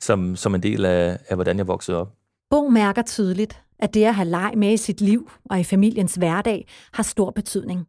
som, 0.00 0.36
som 0.36 0.54
en 0.54 0.62
del 0.62 0.84
af, 0.84 1.18
af, 1.28 1.36
hvordan 1.36 1.58
jeg 1.58 1.66
voksede 1.66 1.96
op. 1.96 2.08
Bo 2.50 2.68
mærker 2.68 3.02
tydeligt, 3.02 3.60
at 3.78 3.94
det 3.94 4.04
at 4.04 4.14
have 4.14 4.28
leg 4.28 4.52
med 4.56 4.72
i 4.72 4.76
sit 4.76 5.00
liv 5.00 5.30
og 5.50 5.60
i 5.60 5.64
familiens 5.64 6.14
hverdag 6.14 6.66
har 6.92 7.02
stor 7.02 7.30
betydning. 7.30 7.86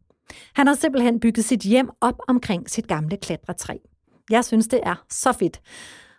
Han 0.54 0.68
har 0.68 0.76
simpelthen 0.76 1.20
bygget 1.20 1.46
sit 1.46 1.62
hjem 1.62 1.90
op 2.02 2.20
omkring 2.28 2.70
sit 2.70 2.88
gamle 2.88 3.18
klatretræ. 3.18 3.78
Jeg 4.30 4.46
synes, 4.46 4.68
det 4.68 4.80
er 4.84 5.06
så 5.10 5.34
fedt. 5.34 5.62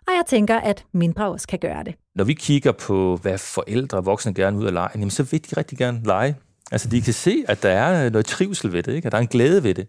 Og 0.07 0.13
jeg 0.13 0.23
tænker, 0.27 0.55
at 0.55 0.85
mindre 0.93 1.27
også 1.27 1.47
kan 1.47 1.59
gøre 1.59 1.83
det. 1.83 1.95
Når 2.15 2.23
vi 2.23 2.33
kigger 2.33 2.71
på, 2.71 3.19
hvad 3.21 3.37
forældre 3.37 3.97
og 3.97 4.05
voksne 4.05 4.33
gerne 4.33 4.57
vil 4.57 4.63
ud 4.63 4.67
og 4.67 4.73
lege, 4.73 4.89
jamen, 4.95 5.09
så 5.09 5.23
vil 5.23 5.43
de 5.49 5.57
rigtig 5.57 5.77
gerne 5.77 6.01
lege. 6.05 6.35
Altså, 6.71 6.89
de 6.89 7.01
kan 7.01 7.13
se, 7.13 7.43
at 7.47 7.63
der 7.63 7.69
er 7.69 8.05
øh, 8.05 8.11
noget 8.11 8.25
trivsel 8.25 8.73
ved 8.73 8.83
det, 8.83 8.93
ikke? 8.93 9.05
at 9.05 9.11
der 9.11 9.17
er 9.17 9.21
en 9.21 9.27
glæde 9.27 9.63
ved 9.63 9.73
det. 9.73 9.87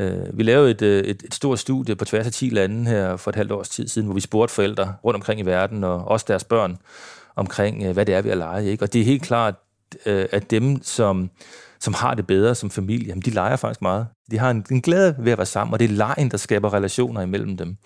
Uh, 0.00 0.38
vi 0.38 0.42
lavede 0.42 0.70
et, 0.70 0.82
øh, 0.82 1.04
et, 1.04 1.22
et 1.22 1.34
stort 1.34 1.58
studie 1.58 1.96
på 1.96 2.04
tværs 2.04 2.26
af 2.26 2.32
10 2.32 2.48
lande 2.48 2.90
her 2.90 3.16
for 3.16 3.30
et 3.30 3.34
halvt 3.34 3.52
års 3.52 3.68
tid 3.68 3.88
siden, 3.88 4.06
hvor 4.06 4.14
vi 4.14 4.20
spurgte 4.20 4.54
forældre 4.54 4.94
rundt 5.04 5.14
omkring 5.14 5.40
i 5.40 5.46
verden, 5.46 5.84
og 5.84 6.04
også 6.08 6.26
deres 6.28 6.44
børn, 6.44 6.78
omkring, 7.36 7.84
øh, 7.84 7.92
hvad 7.92 8.06
det 8.06 8.14
er 8.14 8.22
ved 8.22 8.30
at 8.30 8.38
lege. 8.38 8.70
Ikke? 8.70 8.84
Og 8.84 8.92
det 8.92 9.00
er 9.00 9.04
helt 9.04 9.22
klart, 9.22 9.54
øh, 10.06 10.26
at 10.32 10.50
dem, 10.50 10.82
som, 10.82 11.30
som 11.80 11.94
har 11.94 12.14
det 12.14 12.26
bedre 12.26 12.54
som 12.54 12.70
familie, 12.70 13.06
jamen, 13.06 13.22
de 13.22 13.30
leger 13.30 13.56
faktisk 13.56 13.82
meget. 13.82 14.06
De 14.30 14.38
har 14.38 14.50
en, 14.50 14.64
en 14.70 14.80
glæde 14.80 15.16
ved 15.18 15.32
at 15.32 15.38
være 15.38 15.46
sammen, 15.46 15.72
og 15.72 15.80
det 15.80 15.90
er 15.90 15.94
lejen, 15.94 16.30
der 16.30 16.36
skaber 16.36 16.74
relationer 16.74 17.20
imellem 17.20 17.56
dem. 17.56 17.76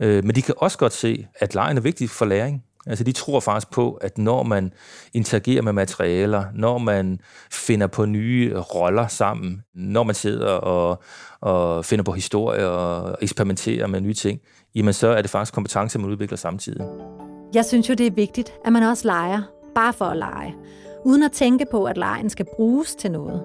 Øh, 0.00 0.24
men 0.24 0.34
de 0.34 0.42
kan 0.42 0.54
også 0.58 0.78
godt 0.78 0.92
se, 0.92 1.26
at 1.40 1.54
lejen 1.54 1.76
er 1.76 1.80
vigtig 1.80 2.10
for 2.10 2.24
læring. 2.24 2.64
Altså, 2.86 3.04
de 3.04 3.12
tror 3.12 3.40
faktisk 3.40 3.70
på, 3.70 3.92
at 3.92 4.18
når 4.18 4.42
man 4.42 4.72
interagerer 5.14 5.62
med 5.62 5.72
materialer, 5.72 6.44
når 6.54 6.78
man 6.78 7.20
finder 7.50 7.86
på 7.86 8.06
nye 8.06 8.58
roller 8.58 9.06
sammen, 9.06 9.62
når 9.74 10.02
man 10.02 10.14
sidder 10.14 10.48
og, 10.48 11.02
og 11.40 11.84
finder 11.84 12.02
på 12.02 12.12
historie 12.12 12.68
og 12.68 13.18
eksperimenterer 13.20 13.86
med 13.86 14.00
nye 14.00 14.14
ting, 14.14 14.40
jamen 14.74 14.94
så 14.94 15.08
er 15.08 15.22
det 15.22 15.30
faktisk 15.30 15.54
kompetencer, 15.54 15.98
man 15.98 16.10
udvikler 16.10 16.36
samtidig. 16.36 16.86
Jeg 17.54 17.64
synes 17.64 17.88
jo, 17.88 17.94
det 17.94 18.06
er 18.06 18.10
vigtigt, 18.10 18.52
at 18.64 18.72
man 18.72 18.82
også 18.82 19.06
leger, 19.06 19.42
bare 19.74 19.92
for 19.92 20.04
at 20.04 20.16
lege, 20.16 20.54
uden 21.04 21.22
at 21.22 21.32
tænke 21.32 21.66
på, 21.70 21.84
at 21.84 21.96
lejen 21.96 22.30
skal 22.30 22.46
bruges 22.56 22.94
til 22.94 23.10
noget. 23.10 23.42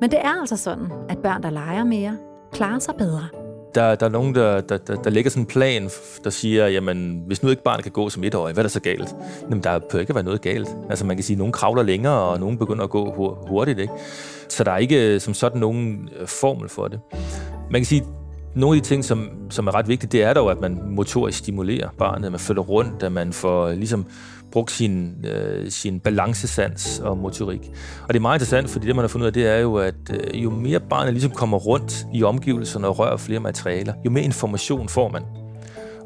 Men 0.00 0.10
det 0.10 0.18
er 0.18 0.40
altså 0.40 0.56
sådan, 0.56 0.86
at 1.08 1.18
børn, 1.18 1.42
der 1.42 1.50
leger 1.50 1.84
mere, 1.84 2.16
klarer 2.52 2.78
sig 2.78 2.94
bedre. 2.98 3.28
Der, 3.74 3.94
der 3.94 4.06
er 4.06 4.10
nogen, 4.10 4.34
der, 4.34 4.60
der, 4.60 4.76
der, 4.76 4.96
der 4.96 5.10
lægger 5.10 5.30
sådan 5.30 5.42
en 5.42 5.46
plan, 5.46 5.90
der 6.24 6.30
siger, 6.30 6.66
jamen, 6.66 7.22
hvis 7.26 7.42
nu 7.42 7.48
ikke 7.48 7.62
barnet 7.62 7.82
kan 7.82 7.92
gå 7.92 8.08
som 8.08 8.24
etårig, 8.24 8.54
hvad 8.54 8.64
er 8.64 8.66
der 8.66 8.70
så 8.70 8.80
galt? 8.80 9.14
Jamen, 9.42 9.64
der 9.64 9.80
bør 9.92 9.98
ikke 9.98 10.14
være 10.14 10.24
noget 10.24 10.40
galt. 10.40 10.76
Altså, 10.90 11.06
man 11.06 11.16
kan 11.16 11.24
sige, 11.24 11.34
at 11.34 11.38
nogen 11.38 11.52
kravler 11.52 11.82
længere, 11.82 12.20
og 12.20 12.40
nogen 12.40 12.58
begynder 12.58 12.84
at 12.84 12.90
gå 12.90 13.34
hurtigt, 13.48 13.78
ikke? 13.78 13.92
Så 14.48 14.64
der 14.64 14.70
er 14.70 14.78
ikke 14.78 15.14
øh, 15.14 15.20
som 15.20 15.34
sådan 15.34 15.60
nogen 15.60 16.08
øh, 16.20 16.26
formel 16.26 16.68
for 16.68 16.88
det. 16.88 17.00
Man 17.70 17.80
kan 17.80 17.86
sige, 17.86 18.04
nogle 18.54 18.76
af 18.76 18.82
de 18.82 18.88
ting, 18.88 19.04
som, 19.04 19.30
som 19.50 19.66
er 19.66 19.74
ret 19.74 19.88
vigtige, 19.88 20.10
det 20.10 20.22
er 20.22 20.34
dog, 20.34 20.50
at 20.50 20.60
man 20.60 20.80
motorisk 20.86 21.38
stimulerer 21.38 21.88
barnet, 21.98 22.26
at 22.26 22.32
man 22.32 22.40
følger 22.40 22.62
rundt, 22.62 23.02
at 23.02 23.12
man 23.12 23.32
får 23.32 23.66
øh, 23.66 23.76
ligesom 23.76 24.06
brugt 24.52 24.70
sin, 24.70 25.24
øh, 25.24 25.70
sin 25.70 26.00
balancesans 26.00 27.00
og 27.04 27.18
motorik. 27.18 27.70
Og 28.02 28.08
det 28.08 28.16
er 28.16 28.20
meget 28.20 28.36
interessant, 28.36 28.70
fordi 28.70 28.86
det, 28.86 28.96
man 28.96 29.02
har 29.02 29.08
fundet 29.08 29.24
ud 29.24 29.26
af, 29.26 29.32
det 29.32 29.46
er 29.46 29.58
jo, 29.58 29.76
at 29.76 29.94
øh, 30.10 30.44
jo 30.44 30.50
mere 30.50 30.80
barnet 30.80 31.12
ligesom 31.12 31.30
kommer 31.30 31.58
rundt 31.58 32.06
i 32.14 32.22
omgivelserne 32.22 32.86
og 32.86 32.98
rører 32.98 33.16
flere 33.16 33.40
materialer, 33.40 33.92
jo 34.04 34.10
mere 34.10 34.24
information 34.24 34.88
får 34.88 35.08
man. 35.08 35.22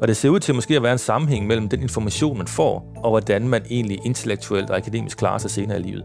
Og 0.01 0.07
det 0.07 0.17
ser 0.17 0.29
ud 0.29 0.39
til 0.39 0.55
måske 0.55 0.75
at 0.75 0.83
være 0.83 0.91
en 0.91 0.97
sammenhæng 0.97 1.47
mellem 1.47 1.69
den 1.69 1.81
information, 1.81 2.37
man 2.37 2.47
får, 2.47 2.93
og 2.95 3.09
hvordan 3.09 3.47
man 3.47 3.61
egentlig 3.69 3.99
intellektuelt 4.05 4.69
og 4.69 4.77
akademisk 4.77 5.17
klarer 5.17 5.37
sig 5.37 5.51
senere 5.51 5.79
i 5.79 5.83
livet. 5.83 6.03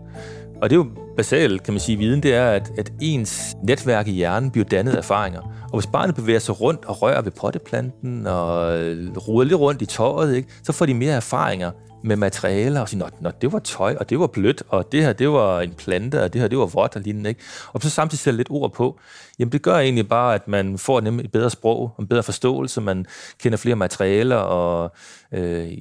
Og 0.64 0.70
det 0.70 0.76
er 0.76 0.84
jo 0.84 0.90
basalt, 1.16 1.62
kan 1.62 1.74
man 1.74 1.80
sige, 1.80 1.98
viden, 1.98 2.22
det 2.22 2.34
er, 2.34 2.50
at, 2.50 2.72
at 2.78 2.92
ens 3.00 3.54
netværk 3.62 4.08
i 4.08 4.10
hjernen 4.10 4.50
bliver 4.50 4.64
dannet 4.64 4.92
af 4.92 4.96
erfaringer. 4.96 5.40
Og 5.72 5.78
hvis 5.78 5.86
barnet 5.86 6.14
bevæger 6.14 6.38
sig 6.38 6.60
rundt 6.60 6.84
og 6.84 7.02
rører 7.02 7.22
ved 7.22 7.32
potteplanten 7.32 8.26
og 8.26 8.78
øh, 8.78 9.16
ruder 9.16 9.44
lidt 9.44 9.60
rundt 9.60 9.82
i 9.82 9.86
tøjet, 9.86 10.36
ikke, 10.36 10.48
så 10.62 10.72
får 10.72 10.86
de 10.86 10.94
mere 10.94 11.12
erfaringer 11.12 11.70
med 12.04 12.16
materialer 12.16 12.80
og 12.80 12.88
sige, 12.88 12.98
nå, 12.98 13.08
nå, 13.20 13.30
det 13.40 13.52
var 13.52 13.58
tøj, 13.58 13.96
og 14.00 14.10
det 14.10 14.18
var 14.18 14.26
blødt, 14.26 14.62
og 14.68 14.92
det 14.92 15.02
her, 15.02 15.12
det 15.12 15.28
var 15.30 15.60
en 15.60 15.74
plante, 15.74 16.22
og 16.22 16.32
det 16.32 16.40
her, 16.40 16.48
det 16.48 16.58
var 16.58 16.66
vådt 16.66 16.96
og 16.96 17.00
lignende. 17.00 17.28
Ikke? 17.30 17.40
Og 17.72 17.82
så 17.82 17.90
samtidig 17.90 18.20
sætte 18.20 18.36
lidt 18.36 18.50
ord 18.50 18.72
på. 18.72 18.98
Jamen, 19.38 19.52
det 19.52 19.62
gør 19.62 19.76
egentlig 19.76 20.08
bare, 20.08 20.34
at 20.34 20.48
man 20.48 20.78
får 20.78 21.00
nemlig 21.00 21.24
et 21.24 21.32
bedre 21.32 21.50
sprog, 21.50 21.94
en 22.00 22.06
bedre 22.06 22.22
forståelse, 22.22 22.80
man 22.80 23.06
kender 23.38 23.58
flere 23.58 23.76
materialer, 23.76 24.36
og 24.36 24.92
øh, 25.32 25.72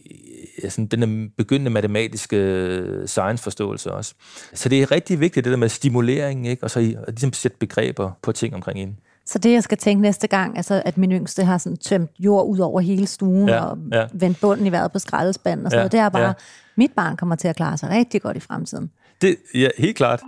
sådan 0.70 0.86
den 0.86 1.30
begyndende 1.38 1.72
matematiske 1.72 2.38
øh, 2.38 3.08
science-forståelse 3.08 3.92
også. 3.92 4.14
Så 4.54 4.70
det 4.70 4.82
er 4.82 4.92
rigtig 4.92 5.20
vigtigt, 5.20 5.44
det 5.44 5.52
der 5.52 5.58
med 5.58 5.70
stimulering, 5.70 6.48
ikke? 6.48 6.64
og 6.64 6.72
så 6.72 6.80
og 6.80 7.06
ligesom 7.08 7.34
sætte 7.34 7.58
begreber 7.58 8.12
på 8.22 8.32
ting 8.32 8.56
omkring 8.56 8.80
en. 8.80 8.98
Så 9.26 9.40
det, 9.40 9.52
jeg 9.54 9.64
skal 9.64 9.78
tænke 9.78 10.02
næste 10.02 10.28
gang, 10.28 10.58
altså 10.58 10.82
at 10.86 10.98
min 10.98 11.12
yngste 11.12 11.44
har 11.44 11.58
sådan 11.58 11.78
tømt 11.78 12.12
jord 12.20 12.48
ud 12.48 12.60
over 12.60 12.80
hele 12.82 13.08
stuen 13.08 13.50
Ja, 13.50 13.66
og 13.66 13.78
ja. 13.92 14.06
vendt 14.14 14.42
bunden 14.42 14.68
i 14.68 14.72
vejret 14.72 14.92
på 14.92 15.00
skraldespanden 15.00 15.66
og 15.66 15.72
sådan 15.72 15.80
Ja, 15.80 15.82
noget, 15.82 15.92
det 15.92 16.00
er 16.00 16.10
bare, 16.10 16.28
ja. 16.28 16.34
mit 16.78 16.92
barn 16.96 17.18
kommer 17.18 17.36
til 17.36 17.48
at 17.48 17.56
klare 17.56 17.78
sig 17.78 17.90
rigtig 17.90 18.22
godt 18.22 18.38
i 18.38 18.40
fremtiden. 18.40 18.92
Det, 19.22 19.36
ja, 19.56 19.68
helt 19.78 19.98
klart. 19.98 20.22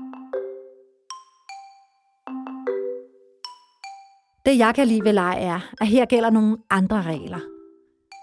Det, 4.45 4.57
jeg 4.57 4.75
kan 4.75 4.87
lide 4.87 5.03
ved 5.03 5.13
leg, 5.13 5.37
er, 5.41 5.59
at 5.81 5.87
her 5.87 6.05
gælder 6.05 6.29
nogle 6.29 6.57
andre 6.69 7.01
regler. 7.01 7.39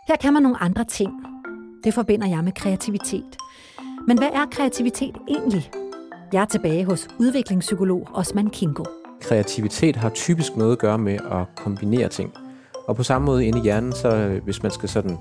Her 0.09 0.17
kan 0.17 0.33
man 0.33 0.43
nogle 0.43 0.63
andre 0.63 0.85
ting. 0.85 1.13
Det 1.85 1.95
forbinder 1.95 2.27
jeg 2.29 2.45
med 2.45 2.53
kreativitet. 2.53 3.37
Men 4.07 4.19
hvad 4.19 4.29
er 4.33 4.47
kreativitet 4.53 5.17
egentlig? 5.29 5.71
Jeg 6.33 6.41
er 6.41 6.45
tilbage 6.45 6.85
hos 6.85 7.09
udviklingspsykolog 7.21 8.09
Osman 8.15 8.51
Kingo 8.51 8.85
kreativitet 9.23 9.97
har 9.97 10.11
typisk 10.11 10.57
noget 10.57 10.73
at 10.73 10.79
gøre 10.79 10.99
med 10.99 11.15
at 11.15 11.47
kombinere 11.57 12.09
ting. 12.09 12.35
Og 12.89 12.97
på 12.97 13.03
samme 13.03 13.27
måde 13.27 13.47
inde 13.47 13.59
i 13.59 13.63
hjernen, 13.63 13.93
så 13.93 14.09
øh, 14.17 14.45
hvis 14.45 14.63
man 14.63 14.73
skal 14.73 14.89
sådan 14.89 15.19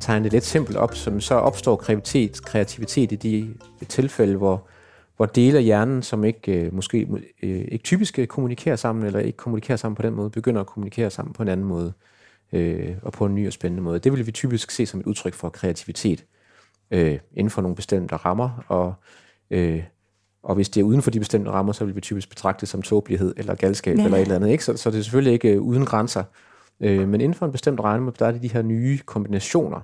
tegne 0.00 0.24
det 0.24 0.32
lidt 0.32 0.44
simpelt 0.44 0.76
op, 0.76 0.94
så, 0.94 1.34
opstår 1.34 1.76
kreativitet, 1.76 2.44
kreativitet 2.44 3.12
i 3.12 3.16
de 3.16 3.54
tilfælde, 3.88 4.36
hvor, 4.36 4.66
hvor 5.16 5.26
dele 5.26 5.58
af 5.58 5.64
hjernen, 5.64 6.02
som 6.02 6.24
ikke 6.24 6.52
øh, 6.52 6.74
måske 6.74 7.08
øh, 7.42 7.64
ikke 7.68 7.82
typisk 7.82 8.18
kommunikerer 8.28 8.76
sammen, 8.76 9.06
eller 9.06 9.20
ikke 9.20 9.36
kommunikerer 9.36 9.76
sammen 9.76 9.96
på 9.96 10.02
den 10.02 10.14
måde, 10.14 10.30
begynder 10.30 10.60
at 10.60 10.66
kommunikere 10.66 11.10
sammen 11.10 11.32
på 11.32 11.42
en 11.42 11.48
anden 11.48 11.66
måde. 11.66 11.92
øh, 12.52 12.96
og 13.02 13.12
på 13.12 13.26
en 13.26 13.34
ny 13.34 13.46
og 13.46 13.52
spændende 13.52 13.82
måde. 13.82 13.98
Det 13.98 14.12
vil 14.12 14.26
vi 14.26 14.32
typisk 14.32 14.70
se 14.70 14.86
som 14.86 15.00
et 15.00 15.06
udtryk 15.06 15.34
for 15.34 15.48
kreativitet 15.48 16.24
øh, 16.90 17.18
inden 17.32 17.50
for 17.50 17.62
nogle 17.62 17.76
bestemte 17.76 18.16
rammer, 18.16 18.64
og, 18.68 18.94
øh, 19.50 19.82
og 20.46 20.54
hvis 20.54 20.68
det 20.68 20.80
er 20.80 20.84
uden 20.84 21.02
for 21.02 21.10
de 21.10 21.18
bestemte 21.18 21.50
rammer, 21.50 21.72
så 21.72 21.84
vil 21.84 21.96
vi 21.96 22.00
typisk 22.00 22.28
betragte 22.28 22.60
det 22.60 22.68
som 22.68 22.82
tåbelighed 22.82 23.34
eller 23.36 23.54
galskab 23.54 23.98
ja. 23.98 24.04
eller 24.04 24.16
et 24.16 24.22
eller 24.22 24.36
andet. 24.36 24.50
Ikke? 24.50 24.64
Så, 24.64 24.76
så 24.76 24.90
det 24.90 24.98
er 24.98 25.02
selvfølgelig 25.02 25.32
ikke 25.32 25.52
øh, 25.52 25.62
uden 25.62 25.84
grænser, 25.84 26.24
øh, 26.80 27.08
men 27.08 27.20
inden 27.20 27.34
for 27.34 27.46
en 27.46 27.52
bestemt 27.52 27.80
ramme, 27.80 28.12
der 28.18 28.26
er 28.26 28.32
det 28.32 28.42
de 28.42 28.48
her 28.48 28.62
nye 28.62 28.98
kombinationer, 29.06 29.80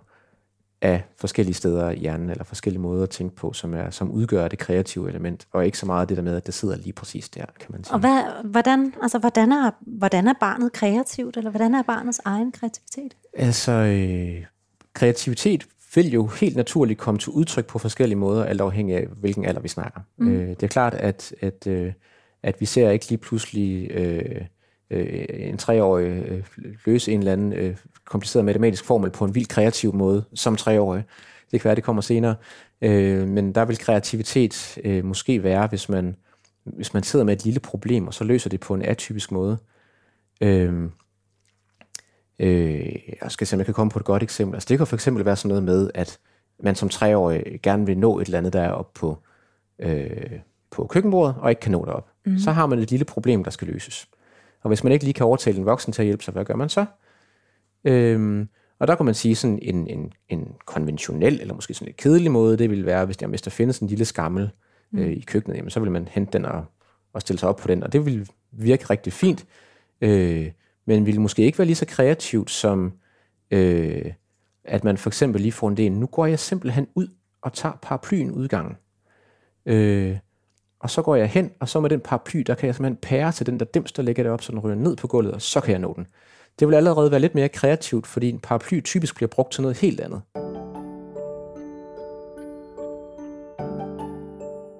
af 0.82 1.02
forskellige 1.16 1.54
steder 1.54 1.90
i 1.90 1.96
hjernen, 1.96 2.30
eller 2.30 2.44
forskellige 2.44 2.80
måder 2.80 3.02
at 3.02 3.10
tænke 3.10 3.36
på, 3.36 3.52
som, 3.52 3.74
er, 3.74 3.90
som 3.90 4.10
udgør 4.10 4.48
det 4.48 4.58
kreative 4.58 5.08
element, 5.08 5.46
og 5.52 5.66
ikke 5.66 5.78
så 5.78 5.86
meget 5.86 6.08
det 6.08 6.16
der 6.16 6.22
med, 6.22 6.36
at 6.36 6.46
det 6.46 6.54
sidder 6.54 6.76
lige 6.76 6.92
præcis 6.92 7.28
der, 7.28 7.44
kan 7.60 7.68
man 7.68 7.84
sige. 7.84 7.94
Og 7.94 8.00
hvad, 8.00 8.22
hvordan, 8.44 8.94
altså, 9.02 9.18
hvordan, 9.18 9.52
er, 9.52 9.70
hvordan 9.80 10.28
er 10.28 10.34
barnet 10.40 10.72
kreativt, 10.72 11.36
eller 11.36 11.50
hvordan 11.50 11.74
er 11.74 11.82
barnets 11.82 12.20
egen 12.24 12.52
kreativitet? 12.52 13.16
Altså, 13.34 13.72
øh, 13.72 14.44
kreativitet 14.94 15.66
vil 15.94 16.12
jo 16.12 16.26
helt 16.26 16.56
naturligt 16.56 16.98
komme 16.98 17.18
til 17.18 17.30
udtryk 17.30 17.66
på 17.66 17.78
forskellige 17.78 18.18
måder, 18.18 18.44
alt 18.44 18.60
afhængig 18.60 18.96
af, 18.96 19.06
hvilken 19.16 19.44
alder 19.44 19.60
vi 19.60 19.68
snakker. 19.68 20.00
Mm. 20.16 20.32
Øh, 20.32 20.48
det 20.48 20.62
er 20.62 20.68
klart, 20.68 20.94
at, 20.94 21.34
at, 21.40 21.66
øh, 21.66 21.92
at 22.42 22.60
vi 22.60 22.66
ser 22.66 22.90
ikke 22.90 23.08
lige 23.08 23.18
pludselig... 23.18 23.90
Øh, 23.90 24.44
øh, 24.92 25.24
en 25.28 25.56
treårig 25.56 26.06
øh, 26.06 26.42
løse 26.86 27.12
en 27.12 27.18
eller 27.18 27.32
anden 27.32 27.52
øh, 27.52 27.76
kompliceret 28.04 28.44
matematisk 28.44 28.84
formel 28.84 29.10
på 29.10 29.24
en 29.24 29.34
vild 29.34 29.46
kreativ 29.46 29.94
måde 29.94 30.24
som 30.34 30.56
treårig. 30.56 31.04
Det 31.50 31.60
kan 31.60 31.68
være, 31.68 31.74
det 31.74 31.84
kommer 31.84 32.02
senere. 32.02 32.34
Øh, 32.82 33.28
men 33.28 33.54
der 33.54 33.64
vil 33.64 33.78
kreativitet 33.78 34.78
øh, 34.84 35.04
måske 35.04 35.42
være, 35.42 35.66
hvis 35.66 35.88
man, 35.88 36.16
hvis 36.64 36.94
man 36.94 37.02
sidder 37.02 37.24
med 37.24 37.36
et 37.36 37.44
lille 37.44 37.60
problem, 37.60 38.06
og 38.06 38.14
så 38.14 38.24
løser 38.24 38.50
det 38.50 38.60
på 38.60 38.74
en 38.74 38.82
atypisk 38.82 39.32
måde. 39.32 39.58
Øh, 40.40 40.88
øh, 42.42 42.94
jeg 43.22 43.30
skal 43.30 43.46
se, 43.46 43.56
om 43.56 43.58
jeg 43.58 43.64
kan 43.64 43.74
komme 43.74 43.90
på 43.90 43.98
et 43.98 44.04
godt 44.04 44.22
eksempel. 44.22 44.56
Altså, 44.56 44.66
det 44.68 44.78
kan 44.78 44.86
for 44.86 44.96
eksempel 44.96 45.24
være 45.24 45.36
sådan 45.36 45.48
noget 45.48 45.62
med, 45.62 45.90
at 45.94 46.18
man 46.62 46.74
som 46.74 46.88
treårig 46.88 47.60
gerne 47.62 47.86
vil 47.86 47.98
nå 47.98 48.18
et 48.18 48.24
eller 48.24 48.38
andet, 48.38 48.52
der 48.52 48.60
er 48.60 48.70
oppe 48.70 49.00
på, 49.00 49.18
øh, 49.78 50.40
på 50.70 50.86
køkkenbordet, 50.86 51.34
og 51.38 51.50
ikke 51.50 51.60
kan 51.60 51.72
nå 51.72 51.84
det 51.84 51.94
op. 51.94 52.08
Mm. 52.26 52.38
Så 52.38 52.50
har 52.50 52.66
man 52.66 52.78
et 52.78 52.90
lille 52.90 53.04
problem, 53.04 53.44
der 53.44 53.50
skal 53.50 53.68
løses. 53.68 54.08
Og 54.62 54.68
hvis 54.68 54.84
man 54.84 54.92
ikke 54.92 55.04
lige 55.04 55.14
kan 55.14 55.26
overtale 55.26 55.58
en 55.58 55.66
voksen 55.66 55.92
til 55.92 56.02
at 56.02 56.06
hjælpe 56.06 56.24
sig, 56.24 56.32
hvad 56.32 56.44
gør 56.44 56.54
man 56.54 56.68
så? 56.68 56.84
Øhm, 57.84 58.48
og 58.78 58.88
der 58.88 58.94
kan 58.94 59.06
man 59.06 59.14
sige 59.14 59.34
sådan 59.34 59.58
en, 59.62 59.86
en, 59.86 60.12
en 60.28 60.52
konventionel, 60.66 61.40
eller 61.40 61.54
måske 61.54 61.74
sådan 61.74 61.88
en 61.88 61.94
kedelig 61.98 62.30
måde, 62.30 62.58
det 62.58 62.70
vil 62.70 62.86
være, 62.86 63.04
hvis 63.04 63.16
der, 63.16 63.26
hvis 63.26 63.42
der 63.42 63.50
findes 63.50 63.78
en 63.78 63.88
lille 63.88 64.04
skammel 64.04 64.50
mm. 64.90 64.98
øh, 64.98 65.12
i 65.12 65.20
køkkenet, 65.20 65.56
jamen, 65.56 65.70
så 65.70 65.80
vil 65.80 65.90
man 65.90 66.08
hente 66.10 66.32
den 66.32 66.44
og, 66.44 66.64
og 67.12 67.20
stille 67.20 67.38
sig 67.38 67.48
op 67.48 67.56
på 67.56 67.68
den, 67.68 67.82
og 67.82 67.92
det 67.92 68.06
vil 68.06 68.28
virke 68.52 68.84
rigtig 68.90 69.12
fint, 69.12 69.46
øh, 70.00 70.50
men 70.86 71.06
vil 71.06 71.20
måske 71.20 71.42
ikke 71.42 71.58
være 71.58 71.66
lige 71.66 71.76
så 71.76 71.86
kreativt 71.86 72.50
som, 72.50 72.92
øh, 73.50 74.12
at 74.64 74.84
man 74.84 74.98
for 74.98 75.10
eksempel 75.10 75.40
lige 75.40 75.52
får 75.52 75.68
en 75.68 75.76
del, 75.76 75.92
nu 75.92 76.06
går 76.06 76.26
jeg 76.26 76.38
simpelthen 76.38 76.86
ud 76.94 77.08
og 77.42 77.52
tager 77.52 77.78
paraplyen 77.82 78.30
udgangen. 78.30 78.76
Øh, 79.66 80.16
og 80.80 80.90
så 80.90 81.02
går 81.02 81.16
jeg 81.16 81.28
hen, 81.28 81.50
og 81.60 81.68
så 81.68 81.80
med 81.80 81.90
den 81.90 82.00
paraply, 82.00 82.40
der 82.40 82.54
kan 82.54 82.66
jeg 82.66 82.74
simpelthen 82.74 82.96
pære 83.02 83.32
til 83.32 83.46
den 83.46 83.60
der 83.60 83.64
dims, 83.64 83.92
der 83.92 84.02
ligger 84.02 84.22
deroppe, 84.22 84.44
så 84.44 84.52
den 84.52 84.60
ryger 84.60 84.76
ned 84.76 84.96
på 84.96 85.06
gulvet, 85.06 85.32
og 85.32 85.42
så 85.42 85.60
kan 85.60 85.72
jeg 85.72 85.78
nå 85.78 85.92
den. 85.96 86.06
Det 86.58 86.68
vil 86.68 86.74
allerede 86.74 87.10
være 87.10 87.20
lidt 87.20 87.34
mere 87.34 87.48
kreativt, 87.48 88.06
fordi 88.06 88.28
en 88.30 88.38
paraply 88.38 88.80
typisk 88.80 89.14
bliver 89.14 89.28
brugt 89.28 89.52
til 89.52 89.62
noget 89.62 89.78
helt 89.78 90.00
andet. 90.00 90.41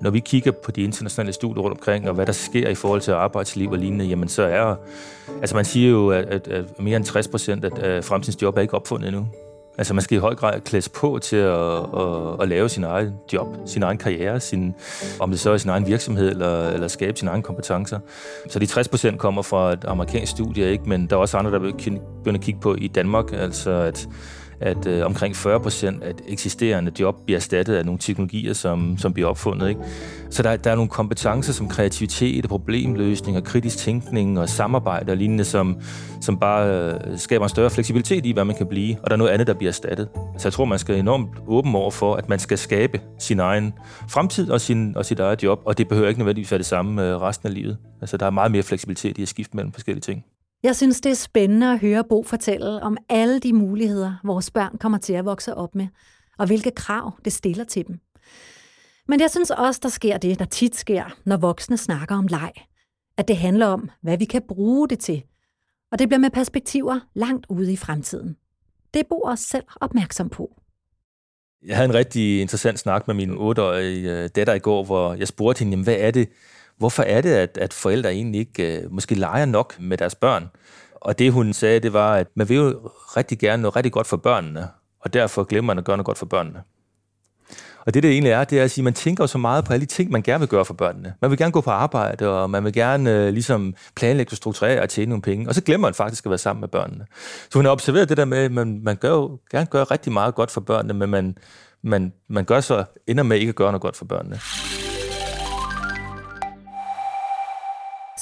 Når 0.03 0.11
vi 0.11 0.21
kigger 0.21 0.51
på 0.51 0.71
de 0.71 0.83
internationale 0.83 1.33
studier 1.33 1.63
rundt 1.63 1.79
omkring, 1.79 2.09
og 2.09 2.15
hvad 2.15 2.27
der 2.27 2.33
sker 2.33 2.69
i 2.69 2.75
forhold 2.75 3.01
til 3.01 3.13
arbejdsliv 3.13 3.71
og 3.71 3.79
lignende, 3.79 4.05
jamen 4.05 4.29
så 4.29 4.43
er, 4.43 4.75
altså 5.41 5.57
man 5.57 5.65
siger 5.65 5.91
jo, 5.91 6.11
at, 6.11 6.25
at, 6.25 6.49
at 6.49 6.65
mere 6.81 6.97
end 6.97 7.05
60 7.05 7.29
procent 7.29 7.65
af 7.65 8.05
fremtidens 8.05 8.43
job 8.43 8.57
er 8.57 8.61
ikke 8.61 8.75
opfundet 8.75 9.09
endnu. 9.09 9.27
Altså 9.79 9.95
man 9.95 10.03
skal 10.03 10.17
i 10.17 10.21
høj 10.21 10.35
grad 10.35 10.61
klædes 10.61 10.89
på 10.89 11.19
til 11.23 11.37
at, 11.37 11.79
at, 11.97 12.41
at 12.41 12.49
lave 12.49 12.69
sin 12.69 12.85
egen 12.85 13.15
job, 13.33 13.47
sin 13.67 13.83
egen 13.83 13.99
karriere, 13.99 14.41
sin, 14.41 14.75
om 15.21 15.31
det 15.31 15.41
så 15.41 15.51
er 15.51 15.57
sin 15.57 15.71
egen 15.71 15.87
virksomhed 15.87 16.31
eller, 16.31 16.69
eller 16.69 16.89
skabe 16.89 17.19
sine 17.19 17.31
egne 17.31 17.43
kompetencer. 17.43 17.99
Så 18.49 18.59
de 18.59 18.67
60 18.67 18.89
procent 18.89 19.19
kommer 19.19 19.43
fra 19.43 19.73
et 19.73 19.85
amerikansk 19.85 20.33
studie, 20.33 20.71
ikke? 20.71 20.89
men 20.89 21.07
der 21.07 21.17
er 21.17 21.21
også 21.21 21.37
andre, 21.37 21.51
der 21.51 21.59
begynder 21.59 22.39
at 22.39 22.41
kigge 22.41 22.61
på 22.61 22.75
i 22.75 22.89
Danmark, 22.89 23.33
altså 23.33 23.71
at 23.71 24.09
at 24.63 24.87
øh, 24.87 25.07
omkring 25.07 25.37
40 25.37 25.61
procent 25.61 26.03
af 26.03 26.13
eksisterende 26.29 26.93
job 27.01 27.25
bliver 27.25 27.39
erstattet 27.39 27.75
af 27.75 27.85
nogle 27.85 27.99
teknologier, 27.99 28.53
som, 28.53 28.99
som 28.99 29.13
bliver 29.13 29.29
opfundet. 29.29 29.69
Ikke? 29.69 29.81
Så 30.31 30.43
der, 30.43 30.57
der 30.57 30.71
er 30.71 30.75
nogle 30.75 30.89
kompetencer 30.89 31.53
som 31.53 31.69
kreativitet, 31.69 32.49
problemløsning 32.49 33.37
og 33.37 33.45
kritisk 33.45 33.79
tænkning 33.79 34.39
og 34.39 34.49
samarbejde 34.49 35.13
og 35.13 35.17
lignende, 35.17 35.45
som, 35.45 35.81
som 36.21 36.39
bare 36.39 36.93
øh, 36.93 37.19
skaber 37.19 37.45
en 37.45 37.49
større 37.49 37.71
fleksibilitet 37.71 38.27
i, 38.27 38.33
hvad 38.33 38.45
man 38.45 38.57
kan 38.57 38.67
blive, 38.67 38.97
og 39.03 39.11
der 39.11 39.15
er 39.15 39.19
noget 39.19 39.31
andet, 39.31 39.47
der 39.47 39.55
bliver 39.55 39.71
erstattet. 39.71 40.09
Så 40.39 40.49
jeg 40.49 40.53
tror, 40.53 40.65
man 40.65 40.79
skal 40.79 40.99
enormt 40.99 41.29
åben 41.47 41.75
over 41.75 41.91
for, 41.91 42.15
at 42.15 42.29
man 42.29 42.39
skal 42.39 42.59
skabe 42.59 43.01
sin 43.19 43.41
egen 43.41 43.73
fremtid 44.09 44.51
og, 44.51 44.61
sin, 44.61 44.97
og 44.97 45.07
sit 45.07 45.21
eget 45.21 45.43
job, 45.43 45.61
og 45.65 45.79
det 45.79 45.89
behøver 45.89 46.09
ikke 46.09 46.21
nødvendigvis 46.21 46.51
være 46.51 46.59
det 46.59 46.67
samme 46.67 47.09
øh, 47.09 47.21
resten 47.21 47.49
af 47.49 47.55
livet. 47.55 47.77
Altså, 48.01 48.17
der 48.17 48.27
er 48.27 48.31
meget 48.31 48.53
mere 48.53 48.63
fleksibilitet 48.63 49.19
i 49.19 49.23
at 49.23 49.29
skifte 49.29 49.57
mellem 49.57 49.73
forskellige 49.73 50.01
ting. 50.01 50.25
Jeg 50.63 50.77
synes, 50.77 51.01
det 51.01 51.11
er 51.11 51.17
spændende 51.17 51.73
at 51.73 51.79
høre 51.79 52.05
Bo 52.09 52.23
fortælle 52.23 52.83
om 52.83 52.97
alle 53.09 53.41
de 53.41 53.53
muligheder, 53.53 54.15
vores 54.25 54.51
børn 54.51 54.79
kommer 54.79 54.99
til 54.99 55.13
at 55.13 55.25
vokse 55.25 55.55
op 55.55 55.75
med, 55.75 55.87
og 56.39 56.47
hvilke 56.47 56.71
krav 56.71 57.13
det 57.25 57.33
stiller 57.33 57.65
til 57.65 57.87
dem. 57.87 57.99
Men 59.09 59.21
jeg 59.21 59.31
synes 59.31 59.51
også, 59.51 59.81
der 59.83 59.89
sker 59.89 60.19
det, 60.19 60.39
der 60.39 60.45
tit 60.45 60.77
sker, 60.77 61.05
når 61.25 61.37
voksne 61.37 61.77
snakker 61.77 62.17
om 62.17 62.27
leg. 62.27 62.53
At 63.17 63.29
det 63.29 63.37
handler 63.37 63.67
om, 63.67 63.91
hvad 64.03 64.19
vi 64.19 64.25
kan 64.25 64.43
bruge 64.49 64.89
det 64.89 64.99
til. 64.99 65.23
Og 65.93 65.99
det 65.99 66.09
bliver 66.09 66.21
med 66.21 66.31
perspektiver 66.31 67.01
langt 67.15 67.47
ude 67.49 67.73
i 67.73 67.77
fremtiden. 67.77 68.37
Det 68.95 69.01
er 69.01 69.05
Bo 69.09 69.21
også 69.21 69.45
selv 69.45 69.65
opmærksom 69.81 70.29
på. 70.29 70.63
Jeg 71.67 71.77
havde 71.77 71.89
en 71.89 71.95
rigtig 71.95 72.41
interessant 72.41 72.79
snak 72.79 73.07
med 73.07 73.15
min 73.15 73.31
8-årige 73.31 74.23
øh, 74.23 74.29
datter 74.37 74.55
i 74.55 74.59
går, 74.59 74.85
hvor 74.85 75.15
jeg 75.15 75.29
spurgte 75.29 75.65
hende, 75.65 75.83
hvad 75.83 75.97
er 75.99 76.11
det, 76.11 76.29
hvorfor 76.79 77.03
er 77.03 77.21
det, 77.21 77.31
at, 77.31 77.59
at 77.59 77.73
forældre 77.73 78.13
egentlig 78.13 78.39
ikke 78.39 78.83
øh, 78.83 78.93
måske 78.93 79.15
leger 79.15 79.45
nok 79.45 79.81
med 79.81 79.97
deres 79.97 80.15
børn? 80.15 80.51
Og 80.95 81.19
det, 81.19 81.33
hun 81.33 81.53
sagde, 81.53 81.81
det 81.81 81.93
var, 81.93 82.15
at 82.15 82.27
man 82.35 82.49
vil 82.49 82.57
jo 82.57 82.91
rigtig 83.17 83.39
gerne 83.39 83.63
noget 83.63 83.77
rigtig 83.77 83.93
godt 83.93 84.07
for 84.07 84.17
børnene, 84.17 84.69
og 85.01 85.13
derfor 85.13 85.45
glemmer 85.45 85.75
man 85.75 85.79
at 85.79 85.85
gøre 85.85 85.97
noget 85.97 86.07
godt 86.07 86.19
for 86.19 86.27
børnene. 86.27 86.63
Og 87.87 87.95
det, 87.95 88.03
det 88.03 88.11
egentlig 88.11 88.33
er, 88.33 88.45
det 88.45 88.61
er 88.61 88.65
at 88.65 88.71
sige, 88.71 88.83
at 88.83 88.85
man 88.85 88.95
tænker 88.95 89.25
jo 89.25 89.29
så 89.29 89.39
meget 89.39 89.65
på 89.65 89.73
alle 89.73 89.87
de 89.87 89.91
ting, 89.91 90.11
man 90.11 90.23
gerne 90.23 90.39
vil 90.39 90.49
gøre 90.49 90.65
for 90.65 90.75
børnene. 90.75 91.15
Man 91.21 91.31
vil 91.31 91.39
gerne 91.39 91.53
gå 91.53 91.61
på 91.61 91.71
arbejde, 91.71 92.29
og 92.29 92.51
man 92.51 92.65
vil 92.65 92.73
gerne 92.73 93.11
øh, 93.11 93.33
ligesom 93.33 93.75
planlægge 93.97 94.33
og 94.33 94.37
strukturere 94.37 94.83
og 94.83 94.89
tjene 94.89 95.09
nogle 95.09 95.23
penge. 95.23 95.49
Og 95.49 95.55
så 95.55 95.63
glemmer 95.63 95.87
man 95.89 95.95
faktisk 95.95 96.27
at 96.27 96.31
være 96.31 96.39
sammen 96.39 96.61
med 96.61 96.69
børnene. 96.69 97.07
Så 97.51 97.59
hun 97.59 97.65
har 97.65 97.73
observeret 97.73 98.09
det 98.09 98.17
der 98.17 98.25
med, 98.25 98.39
at 98.39 98.53
man, 98.53 98.81
man 98.85 98.97
gør 98.97 99.11
jo 99.11 99.39
gerne 99.51 99.67
gør 99.67 99.91
rigtig 99.91 100.13
meget 100.13 100.35
godt 100.35 100.51
for 100.51 100.61
børnene, 100.61 100.95
men 100.95 101.11
man, 101.11 101.39
man, 101.83 102.13
man 102.29 102.45
gør 102.45 102.61
så 102.61 102.85
ender 103.07 103.23
med 103.23 103.37
ikke 103.37 103.49
at 103.49 103.55
gøre 103.57 103.73
noget 103.73 103.83
godt 103.83 103.97
for 103.97 104.05
børnene. 104.05 104.39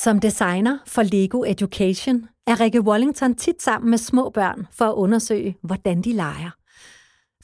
Som 0.02 0.20
designer 0.20 0.78
for 0.86 1.02
Lego 1.02 1.44
Education 1.44 2.28
er 2.46 2.60
Rikke 2.60 2.80
Wallington 2.80 3.34
tit 3.34 3.62
sammen 3.62 3.90
med 3.90 3.98
små 3.98 4.30
børn 4.30 4.66
for 4.72 4.84
at 4.84 4.94
undersøge, 4.94 5.56
hvordan 5.62 6.02
de 6.02 6.12
leger. 6.12 6.50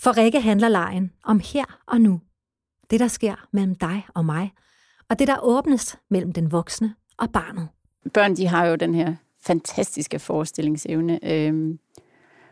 For 0.00 0.16
Rikke 0.16 0.40
handler 0.40 0.68
lejen 0.68 1.12
om 1.24 1.40
her 1.40 1.64
og 1.86 2.00
nu. 2.00 2.20
Det, 2.90 3.00
der 3.00 3.08
sker 3.08 3.48
mellem 3.52 3.74
dig 3.74 4.06
og 4.14 4.24
mig, 4.24 4.52
og 5.08 5.18
det, 5.18 5.28
der 5.28 5.36
åbnes 5.42 5.96
mellem 6.10 6.32
den 6.32 6.52
voksne 6.52 6.94
og 7.18 7.30
barnet. 7.32 7.68
Børn, 8.14 8.36
de 8.36 8.46
har 8.46 8.66
jo 8.66 8.76
den 8.76 8.94
her 8.94 9.14
fantastiske 9.46 10.18
forestillingsevne. 10.18 11.18
Øhm, 11.22 11.78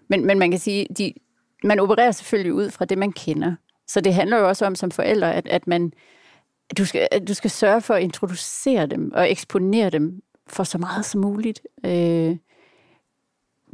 men, 0.09 0.27
men 0.27 0.39
man 0.39 0.51
kan 0.51 0.61
sige, 0.61 0.87
de, 0.99 1.13
man 1.63 1.81
opererer 1.81 2.13
selvfølgelig 2.13 2.55
ud 2.55 2.71
fra 2.71 2.85
det, 2.85 2.99
man 2.99 3.13
kender. 3.13 3.55
Så 3.89 4.01
det 4.01 4.15
handler 4.15 4.37
jo 4.37 4.49
også 4.49 4.67
om 4.67 4.75
som 4.75 4.91
forældre, 4.91 5.35
at, 5.35 5.49
at 5.49 5.67
man 5.67 5.93
du 6.78 6.85
skal, 6.85 7.09
øh, 7.14 7.28
du 7.28 7.35
skal 7.35 7.50
sørge 7.50 7.81
for 7.81 7.95
at 7.95 8.02
introducere 8.02 8.87
dem 8.87 9.12
og 9.14 9.31
eksponere 9.31 9.90
dem 9.90 10.23
for 10.47 10.64
så 10.64 10.78
meget 10.78 11.04
som 11.04 11.21
muligt. 11.21 11.61
Øh, 11.87 12.37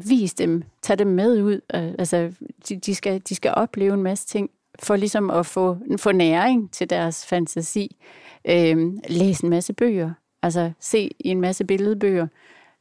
vis 0.08 0.34
dem, 0.34 0.62
tag 0.82 0.98
dem 0.98 1.06
med 1.06 1.42
ud. 1.42 1.60
Øh, 1.74 1.94
altså, 1.98 2.32
de, 2.68 2.76
de, 2.76 2.94
skal, 2.94 3.20
de 3.28 3.34
skal 3.34 3.52
opleve 3.56 3.94
en 3.94 4.02
masse 4.02 4.26
ting, 4.26 4.50
for 4.82 4.96
ligesom 4.96 5.30
at 5.30 5.46
få, 5.46 5.78
få 5.96 6.12
næring 6.12 6.70
til 6.70 6.90
deres 6.90 7.26
fantasi. 7.26 7.96
Øh, 8.44 8.92
læs 9.08 9.40
en 9.40 9.50
masse 9.50 9.72
bøger, 9.72 10.10
altså 10.42 10.72
se 10.80 11.10
en 11.20 11.40
masse 11.40 11.64
billedbøger, 11.64 12.26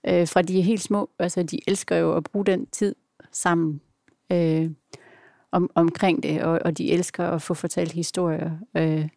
øh, 0.08 0.28
fra 0.28 0.42
de 0.42 0.60
er 0.60 0.64
helt 0.64 0.82
små. 0.82 1.10
Altså, 1.20 1.44
de 1.44 1.60
elsker 1.68 1.96
jo 1.96 2.16
at 2.16 2.24
bruge 2.24 2.46
den 2.46 2.66
tid 2.66 2.96
sammen 3.32 3.82
øh, 4.32 4.70
om, 5.52 5.70
omkring 5.76 6.24
det, 6.24 6.44
og, 6.44 6.60
og 6.66 6.78
de 6.78 6.92
elsker 6.92 7.28
at 7.28 7.42
få 7.42 7.54
fortalt 7.54 7.92
historier. 7.92 8.52
Øh, 8.78 9.08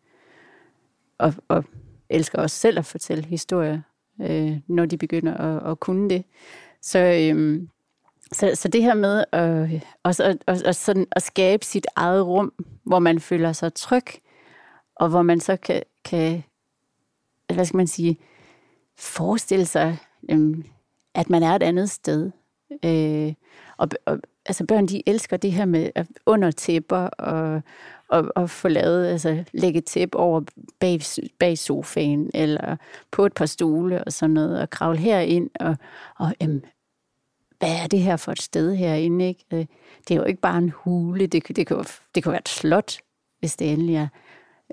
og, 1.23 1.35
og 1.49 1.65
elsker 2.11 2.39
også 2.39 2.57
selv 2.57 2.79
at 2.79 2.87
fortælle 2.87 3.25
historier, 3.25 3.81
øh, 4.23 4.59
når 4.67 4.87
de 4.87 4.97
begynder 4.97 5.35
at, 5.35 5.71
at 5.71 5.81
kunne 5.81 6.11
det. 6.11 6.25
Så, 6.83 6.99
øh, 6.99 7.63
så, 8.33 8.51
så 8.55 8.69
det 8.69 8.83
her 8.83 8.95
med 8.95 9.25
at, 9.33 9.83
også, 10.03 10.25
at, 10.25 10.37
at, 10.47 10.63
at, 10.63 10.77
sådan, 10.77 11.07
at 11.13 11.23
skabe 11.23 11.65
sit 11.65 11.87
eget 11.97 12.27
rum, 12.27 12.53
hvor 12.85 12.99
man 12.99 13.21
føler 13.21 13.53
sig 13.53 13.75
tryg, 13.75 14.07
og 14.97 15.09
hvor 15.09 15.23
man 15.23 15.41
så 15.41 15.57
kan, 15.57 15.83
kan 16.05 16.43
hvad 17.55 17.65
skal 17.65 17.77
man 17.77 17.87
sige, 17.87 18.19
forestille 18.99 19.67
sig, 19.67 19.99
øh, 20.31 20.65
at 21.15 21.31
man 21.31 21.43
er 21.43 21.53
et 21.53 21.63
andet 21.63 21.91
sted. 21.91 22.31
Øh, 22.85 23.35
og, 23.77 23.89
og 24.07 24.19
altså 24.47 24.67
børn, 24.67 24.87
de 24.87 25.09
elsker 25.09 25.37
det 25.37 25.53
her 25.53 25.65
med 25.65 25.91
at 25.95 26.07
under 26.27 26.51
tæpper 26.51 27.07
og, 27.07 27.63
at, 28.13 28.33
at 28.37 28.51
få 28.51 28.69
lavet, 28.69 29.07
altså 29.07 29.45
lægge 29.53 29.81
tæp 29.81 30.15
over 30.15 30.41
bag, 30.81 31.01
bag 31.39 31.59
sofaen 31.59 32.31
eller 32.35 32.77
på 33.11 33.27
et 33.27 33.33
par 33.33 33.47
stole 33.47 34.05
og 34.05 34.13
sådan 34.13 34.35
noget, 34.35 34.61
og 34.61 34.71
kravle 34.71 34.99
herind 34.99 35.51
og, 35.61 35.77
og 36.19 36.35
øhm, 36.43 36.63
hvad 37.59 37.77
er 37.83 37.87
det 37.87 38.01
her 38.01 38.17
for 38.17 38.33
et 38.33 38.43
sted 38.43 38.75
herinde, 38.75 39.29
ikke? 39.29 39.45
Øh, 39.53 39.67
det 40.09 40.15
er 40.15 40.19
jo 40.19 40.25
ikke 40.25 40.41
bare 40.41 40.59
en 40.59 40.71
hule, 40.71 41.27
det, 41.27 41.57
det, 41.57 41.67
kan, 41.67 41.85
det 42.15 42.23
kan 42.23 42.33
være 42.33 42.41
et 42.41 42.49
slot, 42.49 42.99
hvis 43.41 43.57
det 43.57 43.73
endelig 43.73 43.97
er. 43.97 44.09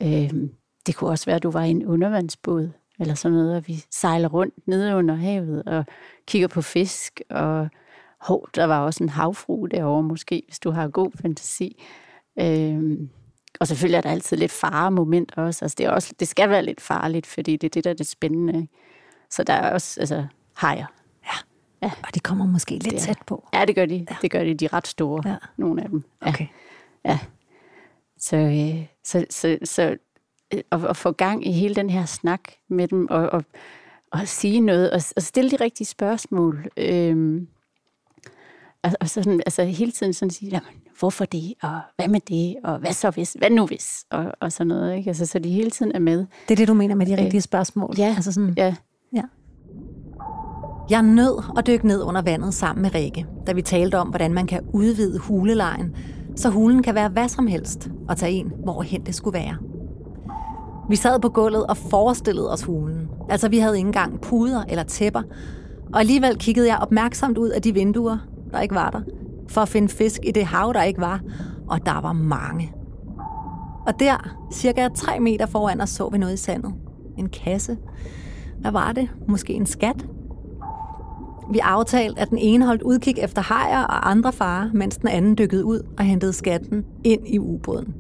Øhm, 0.02 0.52
det 0.86 0.96
kunne 0.96 1.10
også 1.10 1.26
være, 1.26 1.36
at 1.36 1.44
du 1.44 1.52
var 1.52 1.64
i 1.64 1.70
en 1.70 1.86
undervandsbåd, 1.86 2.70
eller 3.00 3.14
sådan 3.14 3.38
noget, 3.38 3.56
og 3.56 3.68
vi 3.68 3.84
sejler 3.92 4.30
rundt 4.30 4.68
nede 4.68 4.96
under 4.96 5.16
havet 5.16 5.64
og 5.64 5.86
kigger 6.28 6.48
på 6.48 6.62
fisk, 6.62 7.22
og 7.30 7.70
hov, 8.20 8.50
der 8.56 8.64
var 8.64 8.80
også 8.80 9.04
en 9.04 9.10
havfru 9.10 9.66
derovre 9.66 10.04
måske, 10.04 10.44
hvis 10.48 10.60
du 10.60 10.72
har 10.72 10.88
god 10.88 11.12
fantasi. 11.22 11.84
Øhm, 12.40 13.10
og 13.60 13.68
selvfølgelig 13.68 13.98
er 13.98 14.02
der 14.02 14.10
altid 14.10 14.38
lidt 14.38 14.52
faremoment 14.52 15.34
også. 15.38 15.66
Altså 15.66 15.76
det, 15.78 15.86
er 15.86 15.90
også, 15.90 16.14
det 16.20 16.28
skal 16.28 16.50
være 16.50 16.64
lidt 16.66 16.82
farligt, 16.82 17.26
fordi 17.26 17.56
det 17.56 17.68
er 17.68 17.70
det, 17.70 17.84
der 17.84 17.90
er 17.90 17.94
det 17.94 18.08
spændende. 18.08 18.54
Ikke? 18.56 18.68
Så 19.30 19.44
der 19.44 19.54
er 19.54 19.74
også 19.74 20.00
altså, 20.00 20.28
hajer. 20.54 20.86
Ja. 21.26 21.38
ja. 21.88 21.92
Og 22.04 22.16
de 22.16 22.20
kommer 22.20 22.46
måske 22.46 22.72
lidt 22.72 22.94
det, 22.94 23.02
tæt 23.02 23.18
på. 23.28 23.48
Ja, 23.54 23.66
det 23.66 23.76
gør 23.76 23.86
de. 23.86 24.06
Ja. 24.10 24.16
Det 24.22 24.32
gør 24.32 24.44
de. 24.44 24.54
De 24.54 24.66
er 24.66 24.74
ret 24.74 24.88
store, 24.88 25.30
ja. 25.30 25.36
nogle 25.58 25.84
af 25.84 25.90
dem. 25.90 26.04
Ja. 26.22 26.30
Okay. 26.30 26.48
Ja. 27.06 27.20
Så, 28.18 28.38
øh, 28.38 28.86
så, 29.04 29.26
så, 29.30 29.58
så 29.64 29.98
øh, 30.54 30.62
at, 30.72 30.86
at 30.86 30.98
få 30.98 31.12
gang 31.12 31.48
i 31.48 31.52
hele 31.52 31.76
den 31.76 31.90
her 31.90 32.06
snak 32.06 32.42
med 32.68 32.88
dem, 32.88 33.08
og, 33.10 33.30
og, 33.30 33.44
og 34.12 34.28
sige 34.28 34.60
noget, 34.60 34.92
og, 34.92 35.02
og 35.16 35.22
stille 35.22 35.52
de 35.52 35.56
rigtige 35.56 35.88
spørgsmål. 35.88 36.68
Øhm, 36.78 37.48
og, 38.84 38.92
og 39.00 39.10
sådan, 39.10 39.42
altså 39.46 39.64
hele 39.64 39.92
tiden 39.92 40.14
sådan 40.14 40.32
sige, 40.32 40.50
jamen, 40.50 40.82
hvorfor 41.00 41.26
det, 41.26 41.54
og 41.62 41.80
hvad 41.96 42.08
med 42.08 42.20
det, 42.20 42.56
og 42.64 42.80
hvad 42.80 42.94
så 42.94 43.10
hvis, 43.10 43.36
hvad 43.40 43.50
nu 43.50 43.66
hvis, 43.66 44.06
og, 44.12 44.26
og 44.40 44.52
sådan 44.52 44.68
noget, 44.68 44.98
ikke? 44.98 45.10
Altså, 45.10 45.26
så 45.26 45.40
de 45.40 45.50
hele 45.50 45.70
tiden 45.70 45.92
er 45.96 46.00
med. 46.00 46.18
Det 46.18 46.52
er 46.52 46.56
det, 46.56 46.68
du 46.68 46.74
mener 46.74 46.96
med 46.96 47.06
de 47.06 47.12
rigtige 47.12 47.38
øh, 47.38 47.42
spørgsmål? 47.42 47.96
Ja, 47.98 48.14
altså 48.16 48.32
sådan, 48.32 48.54
ja. 48.58 48.76
ja. 49.14 49.22
Jeg 50.90 51.02
nød 51.02 51.44
at 51.58 51.68
dykke 51.68 51.88
ned 51.88 52.04
under 52.04 52.22
vandet 52.22 52.54
sammen 52.54 52.82
med 52.82 52.96
Rikke, 52.96 53.26
da 53.48 53.54
vi 53.54 53.62
talte 53.62 53.98
om, 53.98 54.08
hvordan 54.08 54.34
man 54.34 54.48
kan 54.48 54.62
udvide 54.74 55.20
hulelejen, 55.20 55.96
så 56.36 56.50
hulen 56.50 56.84
kan 56.84 56.96
være 56.96 57.10
hvad 57.10 57.30
som 57.30 57.48
helst, 57.48 57.90
og 58.08 58.18
tage 58.18 58.32
en, 58.32 58.52
hvorhen 58.64 59.06
det 59.06 59.16
skulle 59.16 59.40
være. 59.40 59.58
Vi 60.90 60.96
sad 60.96 61.20
på 61.20 61.30
gulvet 61.30 61.66
og 61.66 61.78
forestillede 61.78 62.52
os 62.52 62.64
hulen. 62.64 63.10
Altså, 63.30 63.50
vi 63.50 63.58
havde 63.58 63.78
ikke 63.78 63.88
engang 63.88 64.22
puder 64.22 64.64
eller 64.70 64.84
tæpper. 64.84 65.22
Og 65.94 66.00
alligevel 66.00 66.38
kiggede 66.38 66.68
jeg 66.68 66.78
opmærksomt 66.78 67.38
ud 67.38 67.50
af 67.50 67.62
de 67.62 67.74
vinduer, 67.74 68.18
der 68.52 68.62
ikke 68.62 68.76
var 68.76 68.90
der, 68.90 69.02
for 69.50 69.62
at 69.62 69.70
finde 69.70 69.90
fisk 69.90 70.20
i 70.24 70.32
det 70.32 70.46
hav, 70.46 70.72
der 70.74 70.84
ikke 70.84 71.02
var, 71.02 71.22
og 71.68 71.86
der 71.86 72.02
var 72.02 72.14
mange. 72.14 72.74
Og 73.88 74.00
der, 74.00 74.36
cirka 74.52 74.88
3 74.96 75.20
meter 75.20 75.46
foran 75.46 75.82
os, 75.82 75.90
så 75.90 76.10
vi 76.10 76.18
noget 76.18 76.34
i 76.34 76.38
sandet. 76.38 76.74
En 77.18 77.30
kasse. 77.30 77.78
Hvad 78.60 78.72
var 78.72 78.92
det? 78.92 79.10
Måske 79.28 79.54
en 79.54 79.66
skat? 79.66 80.06
Vi 81.52 81.60
aftalte, 81.60 82.22
at 82.22 82.30
den 82.30 82.38
ene 82.38 82.66
holdt 82.66 82.82
udkig 82.82 83.16
efter 83.18 83.42
hajer 83.42 83.84
og 83.84 84.10
andre 84.10 84.34
farer, 84.34 84.70
mens 84.74 84.98
den 84.98 85.08
anden 85.08 85.38
dykkede 85.38 85.66
ud 85.66 85.82
og 85.98 86.04
hentede 86.04 86.34
skatten 86.34 86.86
ind 87.04 87.28
i 87.28 87.40
ubåden. 87.40 87.96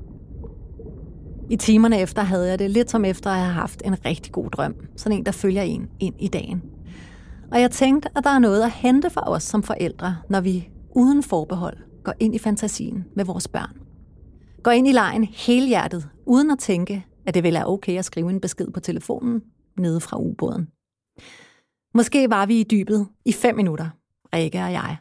I 1.49 1.55
timerne 1.55 1.99
efter 1.99 2.21
havde 2.21 2.49
jeg 2.49 2.59
det 2.59 2.71
lidt 2.71 2.91
som 2.91 3.05
efter 3.05 3.29
at 3.29 3.39
have 3.39 3.53
haft 3.53 3.81
en 3.85 4.05
rigtig 4.05 4.31
god 4.31 4.49
drøm. 4.49 4.75
Sådan 4.95 5.17
en, 5.17 5.25
der 5.25 5.31
følger 5.31 5.61
en 5.61 5.87
ind 5.99 6.15
i 6.19 6.27
dagen. 6.27 6.61
Og 7.51 7.61
jeg 7.61 7.71
tænkte, 7.71 8.09
at 8.15 8.23
der 8.23 8.29
er 8.29 8.39
noget 8.39 8.61
at 8.61 8.71
hente 8.71 9.09
for 9.09 9.21
os 9.21 9.43
som 9.43 9.63
forældre, 9.63 10.15
når 10.29 10.41
vi 10.41 10.69
uden 10.99 11.23
forbehold 11.23 11.77
går 12.03 12.13
ind 12.19 12.35
i 12.35 12.39
fantasien 12.39 13.05
med 13.15 13.25
vores 13.25 13.47
børn. 13.47 13.77
Går 14.63 14.71
ind 14.71 14.87
i 14.87 14.91
lejen 14.91 15.23
helhjertet, 15.23 16.09
uden 16.25 16.51
at 16.51 16.59
tænke, 16.59 17.05
at 17.25 17.33
det 17.33 17.43
vel 17.43 17.55
er 17.55 17.65
okay 17.65 17.97
at 17.97 18.05
skrive 18.05 18.29
en 18.29 18.41
besked 18.41 18.71
på 18.71 18.79
telefonen 18.79 19.41
nede 19.77 19.99
fra 19.99 20.17
ubåden. 20.17 20.67
Måske 21.93 22.29
var 22.29 22.45
vi 22.45 22.59
i 22.59 22.63
dybet 22.63 23.07
i 23.25 23.31
fem 23.31 23.55
minutter, 23.55 23.89
Rikke 24.33 24.59
og 24.59 24.71
jeg. 24.71 24.97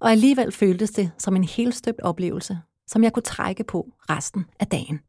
Og 0.00 0.10
alligevel 0.10 0.52
føltes 0.52 0.90
det 0.90 1.10
som 1.18 1.36
en 1.36 1.44
helt 1.44 1.74
støbt 1.74 2.00
oplevelse, 2.00 2.58
som 2.86 3.04
jeg 3.04 3.12
kunne 3.12 3.22
trække 3.22 3.64
på 3.64 3.92
resten 4.10 4.44
af 4.60 4.66
dagen. 4.66 5.00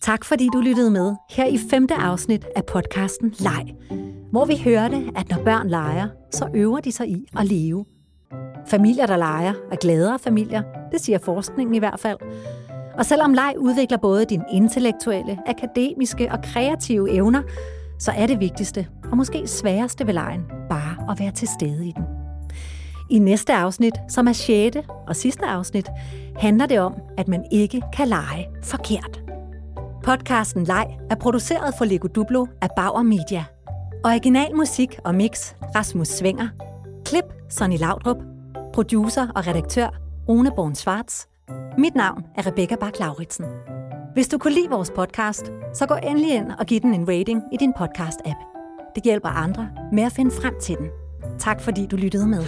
Tak 0.00 0.24
fordi 0.24 0.48
du 0.52 0.60
lyttede 0.60 0.90
med 0.90 1.14
her 1.30 1.46
i 1.46 1.58
femte 1.70 1.94
afsnit 1.94 2.46
af 2.56 2.64
podcasten 2.66 3.34
Leg, 3.38 3.74
hvor 4.30 4.44
vi 4.44 4.56
hørte, 4.64 4.96
at 5.16 5.28
når 5.30 5.44
børn 5.44 5.68
leger, 5.68 6.08
så 6.30 6.48
øver 6.54 6.80
de 6.80 6.92
sig 6.92 7.08
i 7.08 7.26
at 7.38 7.46
leve. 7.46 7.84
Familier, 8.66 9.06
der 9.06 9.16
leger, 9.16 9.54
er 9.72 9.76
gladere 9.76 10.18
familier. 10.18 10.62
Det 10.92 11.00
siger 11.00 11.18
forskningen 11.18 11.74
i 11.74 11.78
hvert 11.78 12.00
fald. 12.00 12.18
Og 12.98 13.06
selvom 13.06 13.34
leg 13.34 13.54
udvikler 13.58 13.98
både 13.98 14.24
dine 14.24 14.44
intellektuelle, 14.52 15.38
akademiske 15.46 16.32
og 16.32 16.38
kreative 16.42 17.10
evner, 17.10 17.42
så 17.98 18.12
er 18.16 18.26
det 18.26 18.40
vigtigste, 18.40 18.86
og 19.10 19.16
måske 19.16 19.46
sværeste 19.46 20.06
ved 20.06 20.14
lejen, 20.14 20.42
bare 20.70 21.10
at 21.12 21.20
være 21.20 21.32
til 21.32 21.48
stede 21.48 21.88
i 21.88 21.92
den. 21.96 22.04
I 23.10 23.18
næste 23.18 23.54
afsnit, 23.54 23.94
som 24.08 24.26
er 24.26 24.32
sjette 24.32 24.84
og 25.08 25.16
sidste 25.16 25.46
afsnit, 25.46 25.88
handler 26.36 26.66
det 26.66 26.80
om, 26.80 26.94
at 27.18 27.28
man 27.28 27.44
ikke 27.52 27.82
kan 27.92 28.08
lege 28.08 28.48
forkert. 28.62 29.29
Podcasten 30.10 30.64
Leg 30.64 30.86
er 31.10 31.14
produceret 31.14 31.74
for 31.78 31.84
Lego 31.84 32.08
Duplo 32.08 32.46
af 32.62 32.68
Bauer 32.76 33.02
Media. 33.02 33.44
Original 34.04 34.56
musik 34.56 34.98
og 35.04 35.14
mix 35.14 35.54
Rasmus 35.74 36.08
Svinger. 36.08 36.48
Klip 37.04 37.24
Sonny 37.50 37.78
Laudrup. 37.78 38.16
Producer 38.74 39.28
og 39.34 39.46
redaktør 39.46 39.88
Rune 40.28 40.50
Born 40.56 40.74
Schwartz. 40.74 41.24
Mit 41.78 41.94
navn 41.94 42.22
er 42.36 42.46
Rebecca 42.46 42.76
bak 42.76 42.98
lauritsen 42.98 43.46
Hvis 44.14 44.28
du 44.28 44.38
kunne 44.38 44.54
lide 44.54 44.70
vores 44.70 44.92
podcast, 44.96 45.52
så 45.74 45.86
gå 45.86 45.94
endelig 45.94 46.34
ind 46.34 46.50
og 46.58 46.66
giv 46.66 46.80
den 46.80 46.94
en 46.94 47.08
rating 47.08 47.42
i 47.52 47.56
din 47.56 47.72
podcast-app. 47.80 48.40
Det 48.94 49.04
hjælper 49.04 49.28
andre 49.28 49.68
med 49.92 50.02
at 50.02 50.12
finde 50.12 50.30
frem 50.30 50.54
til 50.62 50.76
den. 50.76 50.88
Tak 51.38 51.60
fordi 51.60 51.86
du 51.86 51.96
lyttede 51.96 52.26
med. 52.26 52.44